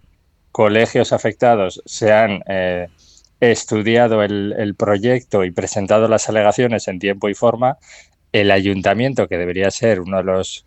[0.52, 2.44] colegios afectados se han
[3.40, 7.78] estudiado el, proyecto y presentado las alegaciones en tiempo y forma,
[8.32, 10.66] el ayuntamiento, que debería ser uno de los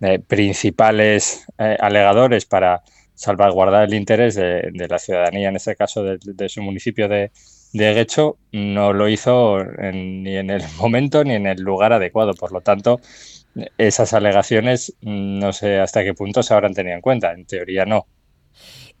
[0.00, 2.82] eh, principales eh, alegadores para
[3.14, 7.32] salvaguardar el interés de, la ciudadanía, en este caso de, su municipio de,
[7.72, 12.34] de Guecho, no lo hizo ni en el momento ni en el lugar adecuado.
[12.34, 13.00] Por lo tanto,
[13.76, 17.32] esas alegaciones no sé hasta qué punto se habrán tenido en cuenta.
[17.32, 18.06] En teoría no.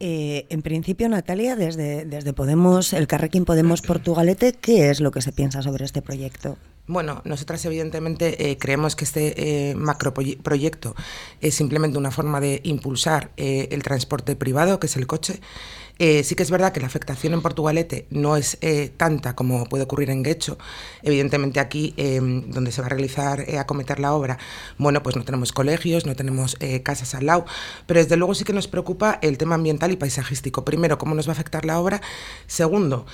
[0.00, 5.22] Eh, en principio, Natalia, desde, desde Podemos, el Carrequín Podemos Portugalete, ¿qué es lo que
[5.22, 6.56] se piensa sobre este proyecto?
[6.86, 10.94] Bueno, nosotras evidentemente eh, creemos que este eh, macroproyecto
[11.40, 15.40] es simplemente una forma de impulsar el transporte privado, que es el coche,
[15.98, 19.64] eh, sí que es verdad que la afectación en Portugalete no es eh, tanta como
[19.68, 20.58] puede ocurrir en Guecho.
[21.02, 24.38] Evidentemente aquí, em, donde se va a realizar, eh, acometer la obra,
[24.78, 27.46] bueno, pues no tenemos colegios, no tenemos casas al lado,
[27.86, 30.64] pero desde luego sí que nos preocupa el tema ambiental y paisajístico.
[30.64, 32.00] Primero, cómo nos va a afectar la obra.
[32.46, 33.06] Segundo,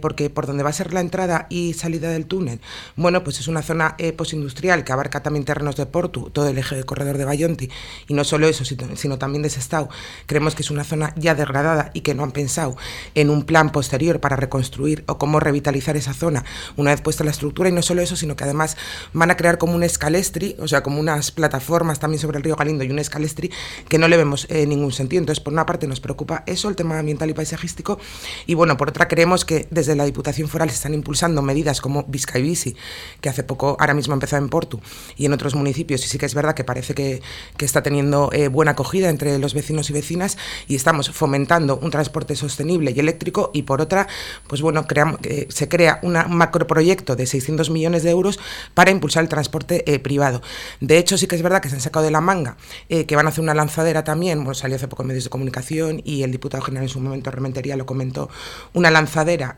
[0.00, 2.60] porque por donde va a ser la entrada y salida del túnel,
[2.96, 6.76] bueno, pues es una zona postindustrial que abarca también terrenos de Portu, todo el eje
[6.76, 7.70] de corredor de Bayonti,
[8.08, 9.88] y no solo eso, sino también de Sestao.
[10.26, 12.76] Creemos que es una zona ya degradada y que no han pensado
[13.14, 16.44] en un plan posterior para reconstruir o cómo revitalizar esa zona
[16.76, 17.68] una vez puesta la estructura.
[17.68, 18.76] Y no solo eso, sino que además
[19.12, 22.56] van a crear como un escalestri, o sea, como unas plataformas también sobre el río
[22.56, 23.50] Galindo y un escalestri
[23.88, 25.20] que no le vemos eh, ningún sentido.
[25.20, 27.98] Entonces, por una parte nos preocupa eso, el tema ambiental y paisajístico,
[28.46, 32.04] y bueno, por otra creemos que desde la Diputación Foral se están impulsando medidas como
[32.04, 32.76] Vizcaibisi,
[33.20, 34.80] que hace poco, ahora mismo ha empezado en Portu
[35.16, 37.22] y en otros municipios, y sí que es verdad que parece que,
[37.56, 41.90] que está teniendo eh, buena acogida entre los vecinos y vecinas, y estamos fomentando un
[41.90, 44.06] transporte transporte sostenible y eléctrico y por otra,
[44.46, 48.38] pues bueno, creamos, que se crea un macroproyecto de 600 millones de euros
[48.74, 50.42] para impulsar el transporte eh, privado.
[50.80, 52.56] De hecho, sí que es verdad que se han sacado de la manga
[52.90, 55.30] eh, que van a hacer una lanzadera también, bueno, salió hace poco en medios de
[55.30, 58.28] comunicación y el diputado general en su momento, Rementería, lo comentó,
[58.74, 59.56] una lanzadera.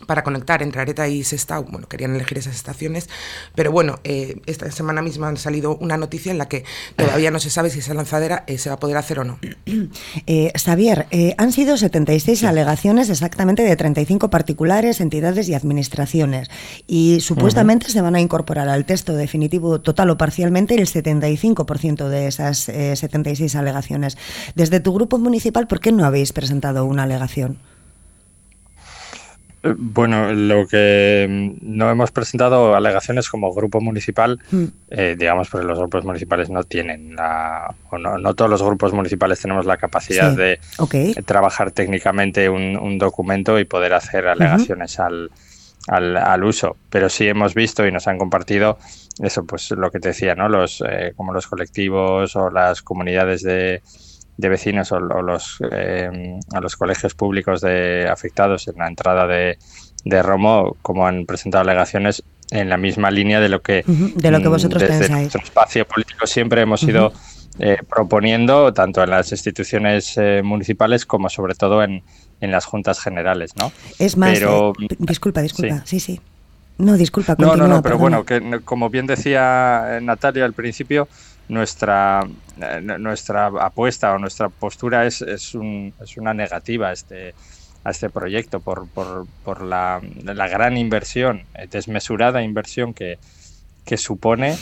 [0.00, 3.08] Eh, para conectar entre Areta y Sestao, bueno, querían elegir esas estaciones,
[3.54, 6.64] pero bueno, eh, esta semana misma ha salido una noticia en la que
[6.96, 9.38] todavía no se sabe si esa lanzadera eh, se va a poder hacer o no.
[10.26, 11.06] Eh, Xavier,
[11.38, 16.50] han sido 76 alegaciones exactamente de 35 particulares, entidades y administraciones,
[16.86, 22.26] y supuestamente se van a incorporar al texto definitivo total o parcialmente el 75% de
[22.26, 24.16] esas 76 alegaciones.
[24.54, 27.58] Desde tu grupo municipal, ¿por qué no habéis presentado una alegación?
[29.76, 34.64] Bueno, lo que mm, no hemos presentado alegaciones como grupo municipal, mm.
[34.90, 39.40] eh, digamos, porque los grupos municipales no tienen la, o no, todos los grupos municipales
[39.40, 40.58] tenemos la capacidad de
[41.24, 45.30] trabajar técnicamente un, documento y poder hacer alegaciones al,
[45.88, 46.76] al, uso.
[46.90, 48.78] Pero sí hemos visto y nos han compartido
[49.22, 50.48] eso, pues lo que te decía, ¿no?
[50.48, 53.82] Los, eh, como los colectivos o las comunidades de,
[54.36, 59.58] de vecinos o, los, eh, a los colegios públicos de afectados en la entrada de,
[60.04, 64.40] de, Romo, como han presentado alegaciones en la misma línea de lo que, de lo
[64.40, 65.20] que vosotros desde pensáis.
[65.20, 67.12] nuestro espacio político siempre hemos ido
[67.58, 72.02] eh, proponiendo, tanto en las instituciones eh, municipales como sobre todo en,
[72.40, 73.52] en, las juntas generales.
[73.56, 73.72] ¿no?
[73.98, 74.38] Es más,
[74.98, 76.20] disculpa, disculpa, sí, sí.
[76.76, 81.06] No, disculpa, continúa, No, no, no, pero bueno, que como bien decía Natalia al principio,
[81.48, 82.26] nuestra,
[82.60, 87.34] eh, nuestra apuesta o nuestra postura es, es, un, es una negativa a este,
[87.84, 93.18] a este proyecto por, por, por la, la, gran inversión, eh, desmesurada inversión que,
[93.84, 94.56] que supone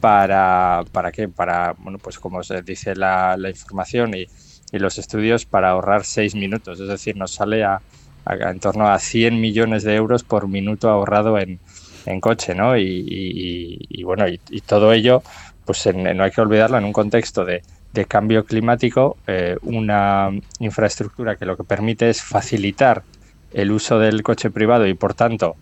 [0.00, 4.26] para, para qué, para, bueno, pues como se dice la, la información y,
[4.72, 7.82] y, los estudios, para ahorrar seis minutos, es decir, nos sale a,
[8.26, 11.60] en torno a 100 millones de euros por minuto ahorrado en,
[12.06, 12.76] en coche, ¿no?
[12.78, 15.22] Y, y bueno, y, todo ello
[15.64, 17.62] pues no hay que olvidarlo en un contexto de,
[18.08, 23.02] cambio climático, eh, una infraestructura que lo que permite es facilitar
[23.52, 25.56] el uso del coche privado y por tanto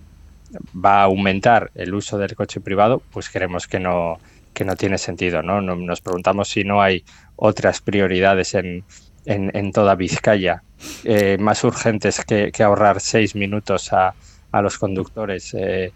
[0.74, 4.18] va a aumentar el uso del coche privado, pues creemos que no,
[4.54, 5.42] que no tiene sentido.
[5.42, 5.60] ¿no?
[5.60, 7.04] Nos preguntamos si no hay
[7.36, 8.84] otras prioridades en,
[9.24, 10.62] en, toda Vizcaya
[11.04, 14.14] eh, más urgentes que, ahorrar seis minutos a,
[14.52, 15.54] a los conductores.
[15.54, 15.92] Eh,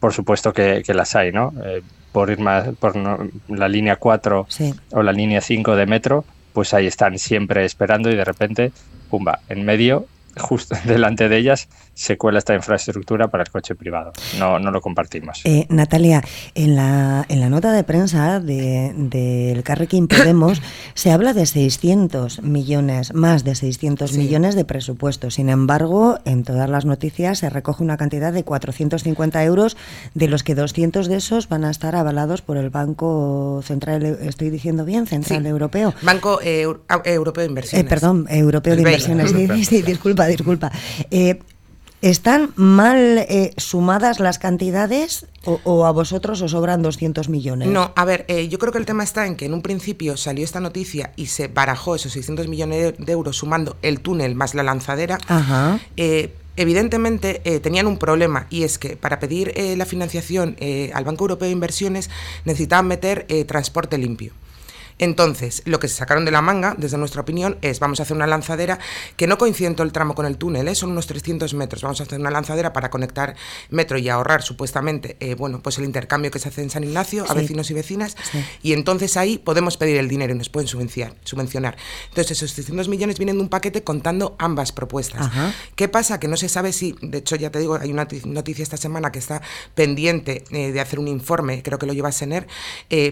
[0.00, 1.52] por supuesto que, las hay, ¿no?
[2.14, 2.94] Por ir más por
[3.48, 4.46] la línea 4
[4.92, 8.70] o la línea 5 de metro, pues ahí están siempre esperando y de repente,
[9.10, 10.06] pumba, en medio
[10.36, 14.12] justo delante de ellas se cuela esta infraestructura para el coche privado.
[14.38, 15.40] No, no lo compartimos.
[15.44, 16.22] Eh, Natalia,
[16.54, 20.60] en la, en la nota de prensa del de, Carrequín Podemos
[20.94, 25.30] se habla de 600 millones, más de 600 millones de presupuesto.
[25.30, 29.76] Sin embargo, en todas las noticias se recoge una cantidad de 450 euros,
[30.14, 34.50] de los que 200 de esos van a estar avalados por el Banco Central, estoy
[34.50, 35.94] diciendo bien, Central Europeo.
[36.02, 36.62] Banco eh,
[37.04, 37.86] Europeo de Inversiones.
[37.86, 39.32] Eh, perdón, Europeo de Inversiones.
[39.44, 40.70] Sí, sí, disculpa, disculpa.
[42.04, 47.68] Eh, ¿Están mal eh, sumadas las cantidades o, a vosotros os sobran 200 millones?
[47.68, 50.16] No, a ver, eh, yo creo que el tema está en que en un principio
[50.16, 54.54] salió esta noticia y se barajó esos 600 millones de euros sumando el túnel más
[54.54, 55.18] la lanzadera.
[55.96, 60.56] Eh, evidentemente tenían un problema y es que para pedir la financiación
[60.94, 62.10] al Banco Europeo de Inversiones
[62.44, 64.32] necesitaban meter transporte limpio.
[64.98, 68.16] Entonces, lo que se sacaron de la manga, desde nuestra opinión, es vamos a hacer
[68.16, 68.78] una lanzadera
[69.16, 70.74] que no coincide en todo el tramo con el túnel, ¿eh?
[70.74, 71.82] son unos 300 metros.
[71.82, 73.34] Vamos a hacer una lanzadera para conectar
[73.70, 77.24] metro y ahorrar supuestamente, eh, bueno, pues el intercambio que se hace en San Ignacio
[77.28, 78.16] a vecinos y vecinas.
[78.62, 81.14] Y entonces ahí podemos pedir el dinero y nos pueden subvencionar.
[81.24, 81.76] subvencionar.
[82.08, 85.30] Entonces, esos 300 millones vienen de un paquete contando ambas propuestas.
[85.74, 86.20] ¿Qué pasa?
[86.20, 89.10] Que no se sabe si, de hecho, ya te digo, hay una noticia esta semana
[89.10, 89.42] que está
[89.74, 92.46] pendiente eh, de hacer un informe, creo que lo lleva a Sener,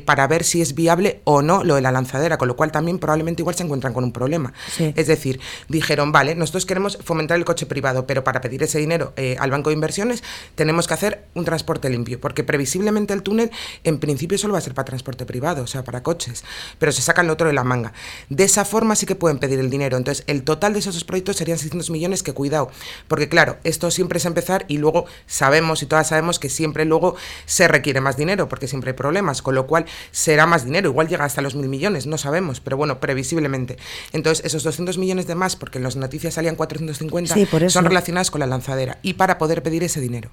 [0.05, 3.43] para ver si es viable o no de la lanzadera, con lo cual también probablemente
[3.43, 4.53] igual se encuentran con un problema.
[4.79, 9.13] Es decir, dijeron, vale, nosotros queremos fomentar el coche privado, pero para pedir ese dinero
[9.17, 10.23] eh, al banco de inversiones
[10.55, 13.51] tenemos que hacer un transporte limpio, porque previsiblemente el túnel
[13.85, 16.45] en principio solo va a ser para transporte privado, o sea, para coches,
[16.79, 17.93] pero se sacan lo otro de la manga.
[18.29, 19.97] De esa forma sí que pueden pedir el dinero.
[19.97, 22.71] Entonces, el total de esos dos proyectos serían 600 millones, que cuidado,
[23.09, 27.17] porque claro, esto siempre es empezar y luego sabemos y todas sabemos que siempre luego
[27.47, 31.09] se requiere más dinero, porque siempre hay problemas, con lo cual será más dinero, igual
[31.09, 33.79] llega hasta los millones, no sabemos, pero bueno, previsiblemente.
[34.13, 38.41] Entonces, esos 200 millones de más, porque en las noticias salían 450, son relacionadas con
[38.41, 40.31] la lanzadera y para poder pedir ese dinero.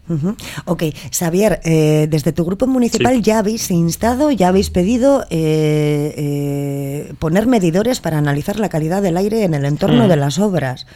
[0.66, 7.14] Ok, Xavier, eh, desde tu grupo municipal ya habéis instado, ya habéis pedido eh, eh,
[7.20, 10.10] poner medidores para analizar la calidad del aire en el entorno mm.
[10.10, 10.88] de las obras.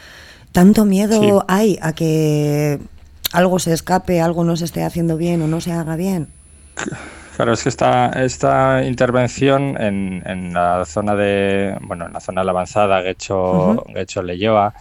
[0.52, 2.78] ¿Tanto miedo hay a que
[3.32, 6.28] algo se escape, algo no se esté haciendo bien o no se haga bien?
[7.34, 12.42] Claro, es que esta, esta intervención en, en la zona de, bueno, en la zona
[12.42, 14.72] de la avanzada, Guecho, uh Leyoa,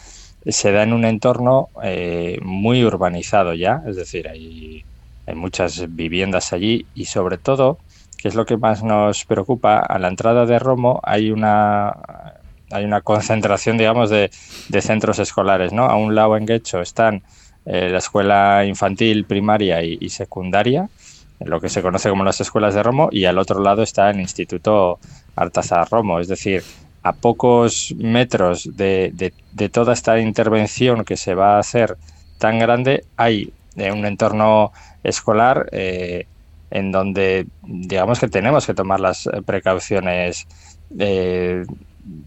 [0.46, 4.86] se da en un entorno eh, muy urbanizado ya, es decir, hay,
[5.26, 7.80] hay muchas viviendas allí y sobre todo,
[8.20, 11.92] que es lo que más nos preocupa, a la entrada de Romo hay una
[12.72, 14.30] hay una concentración, digamos, de,
[14.70, 15.86] de centros escolares, ¿no?
[15.86, 17.24] A un lado en Guecho están
[17.66, 20.90] eh, la escuela infantil, primaria y secundaria,
[21.40, 24.20] lo que se conoce como las escuelas de Romo, y al otro lado está el
[24.20, 25.00] Instituto
[25.36, 26.64] Artazar Romo, es decir,
[27.04, 31.98] a pocos metros de, de, toda esta intervención que se va a hacer
[32.38, 34.72] tan grande, hay un entorno
[35.04, 40.48] escolar en donde digamos que tenemos que tomar las precauciones,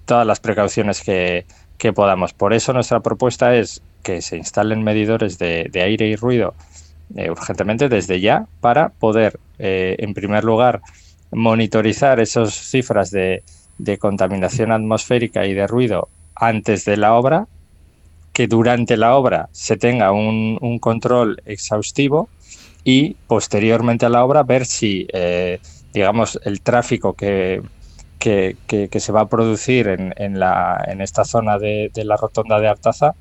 [0.04, 1.46] todas las precauciones que,
[1.78, 2.32] que podamos.
[2.32, 6.54] Por eso nuestra propuesta es que se instalen medidores de, aire y ruido
[7.14, 10.80] eh, urgentemente desde ya para poder, eh, en primer lugar,
[11.30, 13.42] monitorizar esas cifras de,
[14.00, 17.46] contaminación atmosférica y de ruido antes de la obra,
[18.32, 22.28] que durante la obra se tenga un, control exhaustivo
[22.84, 25.60] y posteriormente a la obra ver si, eh,
[25.92, 27.62] digamos, el tráfico que,
[28.18, 32.68] que, se va a producir en, en, la, en esta zona de, la rotonda de
[32.68, 33.14] Artaza,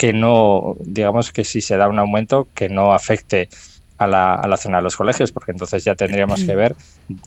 [0.00, 3.50] que no, digamos que si se da un aumento, que no afecte
[3.98, 6.74] a la, a la zona de los colegios, porque entonces ya tendríamos que ver,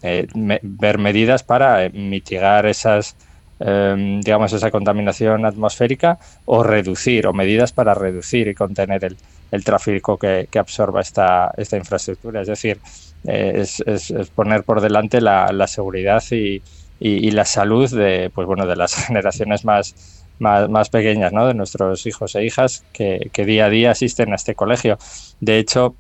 [0.02, 0.26] eh,
[0.64, 3.16] ver medidas para mitigar esas,
[3.60, 9.18] em, digamos, esa contaminación atmosférica o reducir, o medidas para reducir y contener el,
[9.52, 12.42] el tráfico que, que, absorba esta, esta infraestructura.
[12.42, 12.80] Es decir,
[13.28, 16.64] eh, es, poner por delante la, la seguridad y,
[17.00, 21.48] y, la salud de, pues bueno, de las generaciones más, más, pequeñas, ¿no?
[21.48, 24.98] de nuestros hijos e hijas que, día a día asisten a este colegio.
[25.40, 25.96] De hecho,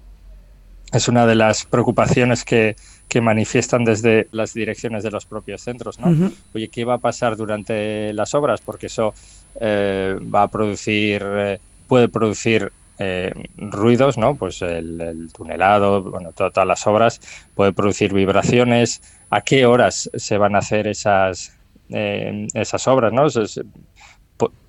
[0.91, 2.75] es una de las preocupaciones que,
[3.07, 5.99] que manifiestan desde las direcciones de los propios centros.
[5.99, 6.31] ¿no?
[6.53, 8.61] Oye, ¿qué va a pasar durante las obras?
[8.61, 9.13] Porque eso
[9.59, 14.35] eh, va a producir, eh, puede producir eh, ruidos, ¿no?
[14.35, 17.21] Pues el, tunelado, bueno, todas las obras,
[17.55, 19.01] puede producir vibraciones.
[19.29, 21.57] ¿A qué horas se van a hacer esas,
[21.89, 23.27] esas obras, ¿no?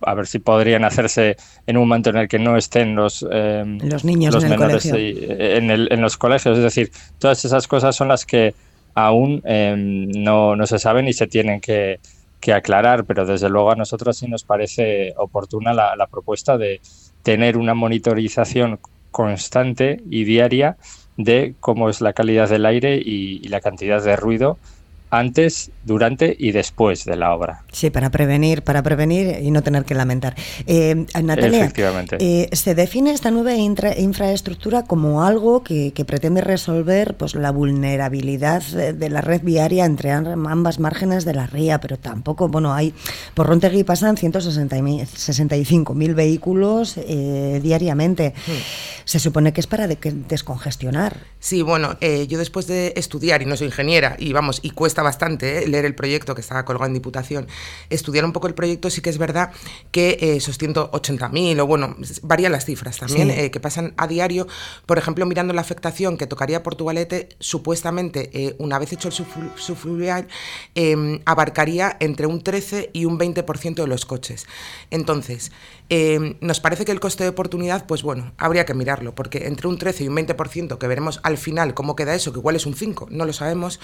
[0.02, 3.64] A ver si podrían hacerse en un momento en el que no estén los, eh,
[3.82, 6.58] los niños en, menores en, los colegios.
[6.58, 8.54] Es decir, todas esas cosas son las que
[8.94, 11.98] aún no, no, se saben y se tienen que,
[12.54, 16.80] aclarar, pero desde luego a nosotros sí nos parece oportuna la propuesta de,
[17.24, 18.78] tener una monitorización
[19.10, 20.76] constante y diaria
[21.16, 24.58] de cómo es la calidad del aire y, la cantidad de ruido
[25.18, 27.64] antes, durante y después de la obra.
[27.72, 30.34] Sí, para prevenir, para prevenir y no tener que lamentar.
[30.66, 31.72] Eh, Natalia,
[32.18, 39.08] eh, se define esta nueva infraestructura como algo que, pretende resolver pues, la vulnerabilidad de,
[39.08, 42.94] la red viaria entre ambas márgenes de la ría, pero tampoco, bueno, hay
[43.34, 48.34] por Rontegui pasan 165.000 vehículos eh, diariamente.
[48.46, 48.52] Hmm.
[49.04, 51.18] Se supone que es para descongestionar.
[51.38, 55.02] Sí, bueno, eh, yo después de estudiar, y no soy ingeniera, y vamos, y cuesta
[55.04, 57.46] bastante eh, leer el proyecto que estaba colgado en Diputación,
[57.90, 59.52] estudiar un poco el proyecto, sí que es verdad
[59.92, 64.48] que eh, esos 180.000, o bueno, varían las cifras también, eh, que pasan a diario.
[64.86, 70.26] Por ejemplo, mirando la afectación que tocaría Portugalete, supuestamente, una vez hecho el subfluvial,
[70.74, 74.46] em, abarcaría entre un 13 y un 20% de los coches.
[74.90, 75.52] Entonces,
[75.88, 79.68] em, nos parece que el coste de oportunidad, pues bueno, habría que mirarlo, porque entre
[79.68, 82.66] un 13 y un 20%, que veremos al final cómo queda eso, que igual es
[82.66, 83.80] un 5, no lo sabemos,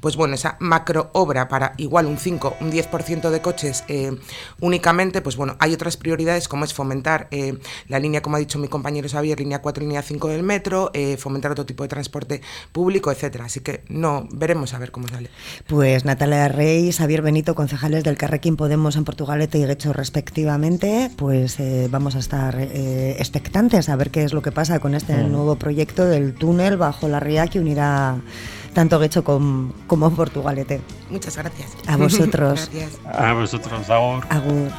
[0.00, 4.12] pues bueno, esa macro obra para igual un 5, un 10% de coches eh,
[4.60, 7.58] únicamente, pues bueno, hay otras prioridades como es fomentar eh,
[7.88, 11.16] la línea, como ha dicho mi compañero Xavier, línea 4, línea 5 del metro, eh,
[11.16, 12.40] fomentar otro tipo de transporte
[12.72, 13.46] público, etcétera.
[13.46, 15.30] Así que no, veremos a ver cómo sale.
[15.66, 21.58] Pues Natalia Rey, Xavier Benito, concejales del Carrequín Podemos en Portugalete y Guecho respectivamente, pues
[21.90, 25.32] vamos a estar expectantes a ver qué es lo que pasa con este mm.
[25.32, 28.20] nuevo proyecto del túnel bajo la ría que unirá
[28.74, 30.80] tanto Guecho como, como Portugalete.
[31.10, 31.76] Muchas gracias.
[31.86, 32.68] A vosotros.
[32.72, 32.98] gracias.
[33.04, 34.24] A vosotros, Agur.
[34.28, 34.70] Agur.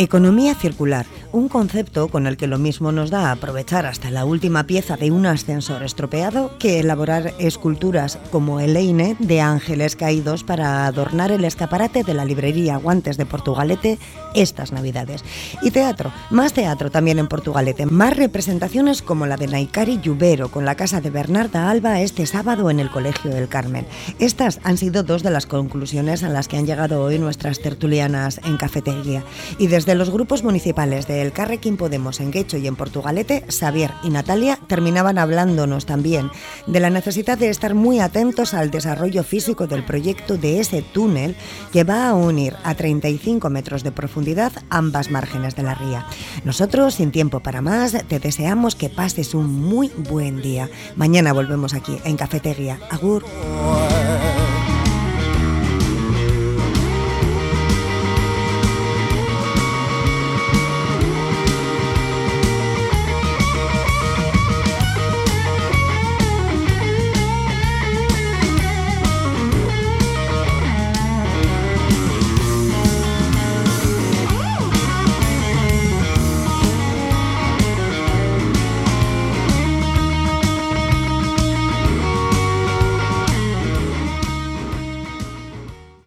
[0.00, 4.64] Economía circular un concepto con el que lo mismo nos da aprovechar hasta la última
[4.64, 10.86] pieza de un ascensor estropeado que elaborar esculturas como el Eine de ángeles caídos para
[10.86, 13.98] adornar el escaparate de la librería Guantes de Portugalete
[14.34, 15.24] estas Navidades.
[15.62, 20.64] Y teatro, más teatro también en Portugalete, más representaciones como la de Naikari Lluvero con
[20.64, 23.86] la casa de Bernarda Alba este sábado en el Colegio del Carmen.
[24.18, 28.40] Estas han sido dos de las conclusiones a las que han llegado hoy nuestras tertulianas
[28.44, 29.24] en Cafetería.
[29.58, 33.90] Y desde los grupos municipales de el Carrequín Podemos en Guecho y en Portugalete, Xavier
[34.02, 36.30] y Natalia terminaban hablándonos también
[36.66, 41.36] de la necesidad de estar muy atentos al desarrollo físico del proyecto de ese túnel
[41.72, 46.04] que va a unir a 35 metros de profundidad ambas márgenes de la ría.
[46.44, 50.68] Nosotros, sin tiempo para más, te deseamos que pases un muy buen día.
[50.96, 52.78] Mañana volvemos aquí en Cafetería.
[52.90, 53.24] Agur.